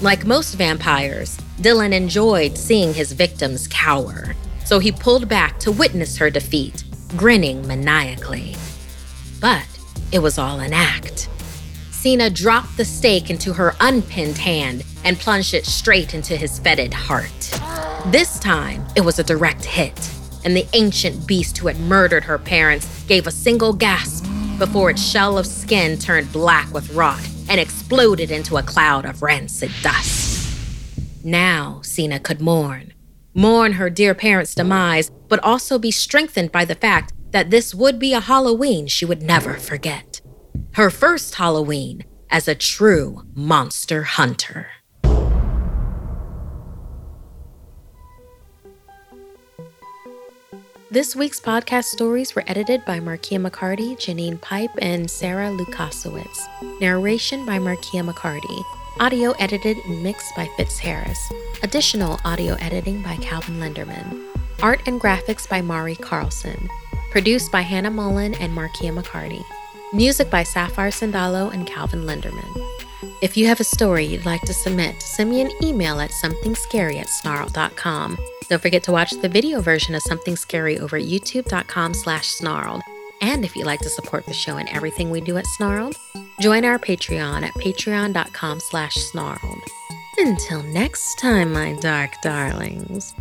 Like 0.00 0.26
most 0.26 0.54
vampires, 0.54 1.36
Dylan 1.60 1.92
enjoyed 1.92 2.56
seeing 2.58 2.94
his 2.94 3.12
victims 3.12 3.68
cower, 3.68 4.34
so 4.64 4.78
he 4.78 4.92
pulled 4.92 5.28
back 5.28 5.58
to 5.60 5.72
witness 5.72 6.16
her 6.18 6.30
defeat, 6.30 6.84
grinning 7.16 7.66
maniacally. 7.66 8.56
But 9.40 9.66
it 10.12 10.20
was 10.20 10.38
all 10.38 10.60
an 10.60 10.72
act. 10.72 11.28
Sina 11.90 12.28
dropped 12.28 12.76
the 12.76 12.84
stake 12.84 13.30
into 13.30 13.52
her 13.54 13.74
unpinned 13.80 14.38
hand 14.38 14.84
and 15.04 15.18
plunged 15.18 15.54
it 15.54 15.64
straight 15.64 16.12
into 16.12 16.36
his 16.36 16.58
fetid 16.58 16.92
heart. 16.92 17.60
This 18.12 18.38
time, 18.38 18.84
it 18.94 19.00
was 19.00 19.18
a 19.18 19.24
direct 19.24 19.64
hit, 19.64 19.98
and 20.44 20.56
the 20.56 20.66
ancient 20.72 21.26
beast 21.26 21.58
who 21.58 21.66
had 21.66 21.80
murdered 21.80 22.24
her 22.24 22.38
parents 22.38 23.02
gave 23.04 23.26
a 23.26 23.30
single 23.30 23.72
gasp 23.72 24.24
before 24.58 24.90
its 24.90 25.02
shell 25.02 25.36
of 25.36 25.46
skin 25.46 25.98
turned 25.98 26.32
black 26.32 26.72
with 26.72 26.92
rot 26.92 27.20
and 27.48 27.60
exploded 27.60 28.30
into 28.30 28.56
a 28.56 28.62
cloud 28.62 29.04
of 29.04 29.22
rancid 29.22 29.70
dust. 29.82 30.24
Now, 31.24 31.80
Sina 31.82 32.20
could 32.20 32.40
mourn. 32.40 32.92
Mourn 33.34 33.72
her 33.72 33.90
dear 33.90 34.14
parents' 34.14 34.54
demise, 34.54 35.10
but 35.28 35.42
also 35.42 35.78
be 35.78 35.90
strengthened 35.90 36.52
by 36.52 36.64
the 36.64 36.74
fact 36.74 37.12
that 37.30 37.50
this 37.50 37.74
would 37.74 37.98
be 37.98 38.12
a 38.12 38.20
Halloween 38.20 38.86
she 38.86 39.04
would 39.04 39.22
never 39.22 39.54
forget. 39.54 40.20
Her 40.74 40.90
first 40.90 41.34
Halloween 41.34 42.04
as 42.30 42.46
a 42.46 42.54
true 42.54 43.24
monster 43.34 44.04
hunter. 44.04 44.68
This 50.94 51.16
week's 51.16 51.40
podcast 51.40 51.86
stories 51.86 52.36
were 52.36 52.44
edited 52.46 52.84
by 52.84 53.00
Markia 53.00 53.44
McCarty, 53.44 53.96
Janine 53.96 54.40
Pipe, 54.40 54.70
and 54.78 55.10
Sarah 55.10 55.48
Lukasiewicz. 55.48 56.80
Narration 56.80 57.44
by 57.44 57.58
Markia 57.58 58.08
McCarty. 58.08 58.62
Audio 59.00 59.32
edited 59.40 59.76
and 59.78 60.04
mixed 60.04 60.36
by 60.36 60.48
Fitz 60.56 60.78
Harris. 60.78 61.18
Additional 61.64 62.20
audio 62.24 62.54
editing 62.60 63.02
by 63.02 63.16
Calvin 63.16 63.56
Lenderman. 63.56 64.24
Art 64.62 64.82
and 64.86 65.00
graphics 65.00 65.48
by 65.48 65.60
Mari 65.60 65.96
Carlson. 65.96 66.68
Produced 67.10 67.50
by 67.50 67.62
Hannah 67.62 67.90
Mullen 67.90 68.34
and 68.34 68.56
Markia 68.56 68.96
McCarty. 68.96 69.42
Music 69.92 70.30
by 70.30 70.44
Sapphire 70.44 70.92
Sandalo 70.92 71.52
and 71.52 71.66
Calvin 71.66 72.04
Lenderman. 72.04 72.54
If 73.20 73.36
you 73.36 73.48
have 73.48 73.58
a 73.58 73.64
story 73.64 74.04
you'd 74.04 74.26
like 74.26 74.42
to 74.42 74.54
submit, 74.54 75.02
send 75.02 75.30
me 75.30 75.40
an 75.40 75.50
email 75.60 75.98
at 75.98 76.12
somethingscary 76.12 77.00
at 77.00 77.08
snarled.com. 77.08 78.16
Don't 78.48 78.62
forget 78.62 78.82
to 78.84 78.92
watch 78.92 79.10
the 79.10 79.28
video 79.28 79.60
version 79.60 79.94
of 79.94 80.02
Something 80.02 80.36
Scary 80.36 80.78
over 80.78 80.96
at 80.96 81.04
youtube.com 81.04 81.94
slash 81.94 82.28
snarled. 82.28 82.82
And 83.20 83.44
if 83.44 83.56
you'd 83.56 83.66
like 83.66 83.80
to 83.80 83.88
support 83.88 84.26
the 84.26 84.34
show 84.34 84.56
and 84.56 84.68
everything 84.68 85.10
we 85.10 85.20
do 85.20 85.38
at 85.38 85.46
Snarled, 85.46 85.96
join 86.40 86.64
our 86.64 86.78
Patreon 86.78 87.42
at 87.42 87.54
patreon.com 87.54 88.60
slash 88.60 88.94
snarled. 88.94 89.62
Until 90.18 90.62
next 90.62 91.18
time, 91.18 91.52
my 91.52 91.74
dark 91.80 92.10
darlings, 92.22 93.14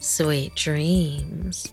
sweet 0.00 0.54
dreams. 0.54 1.72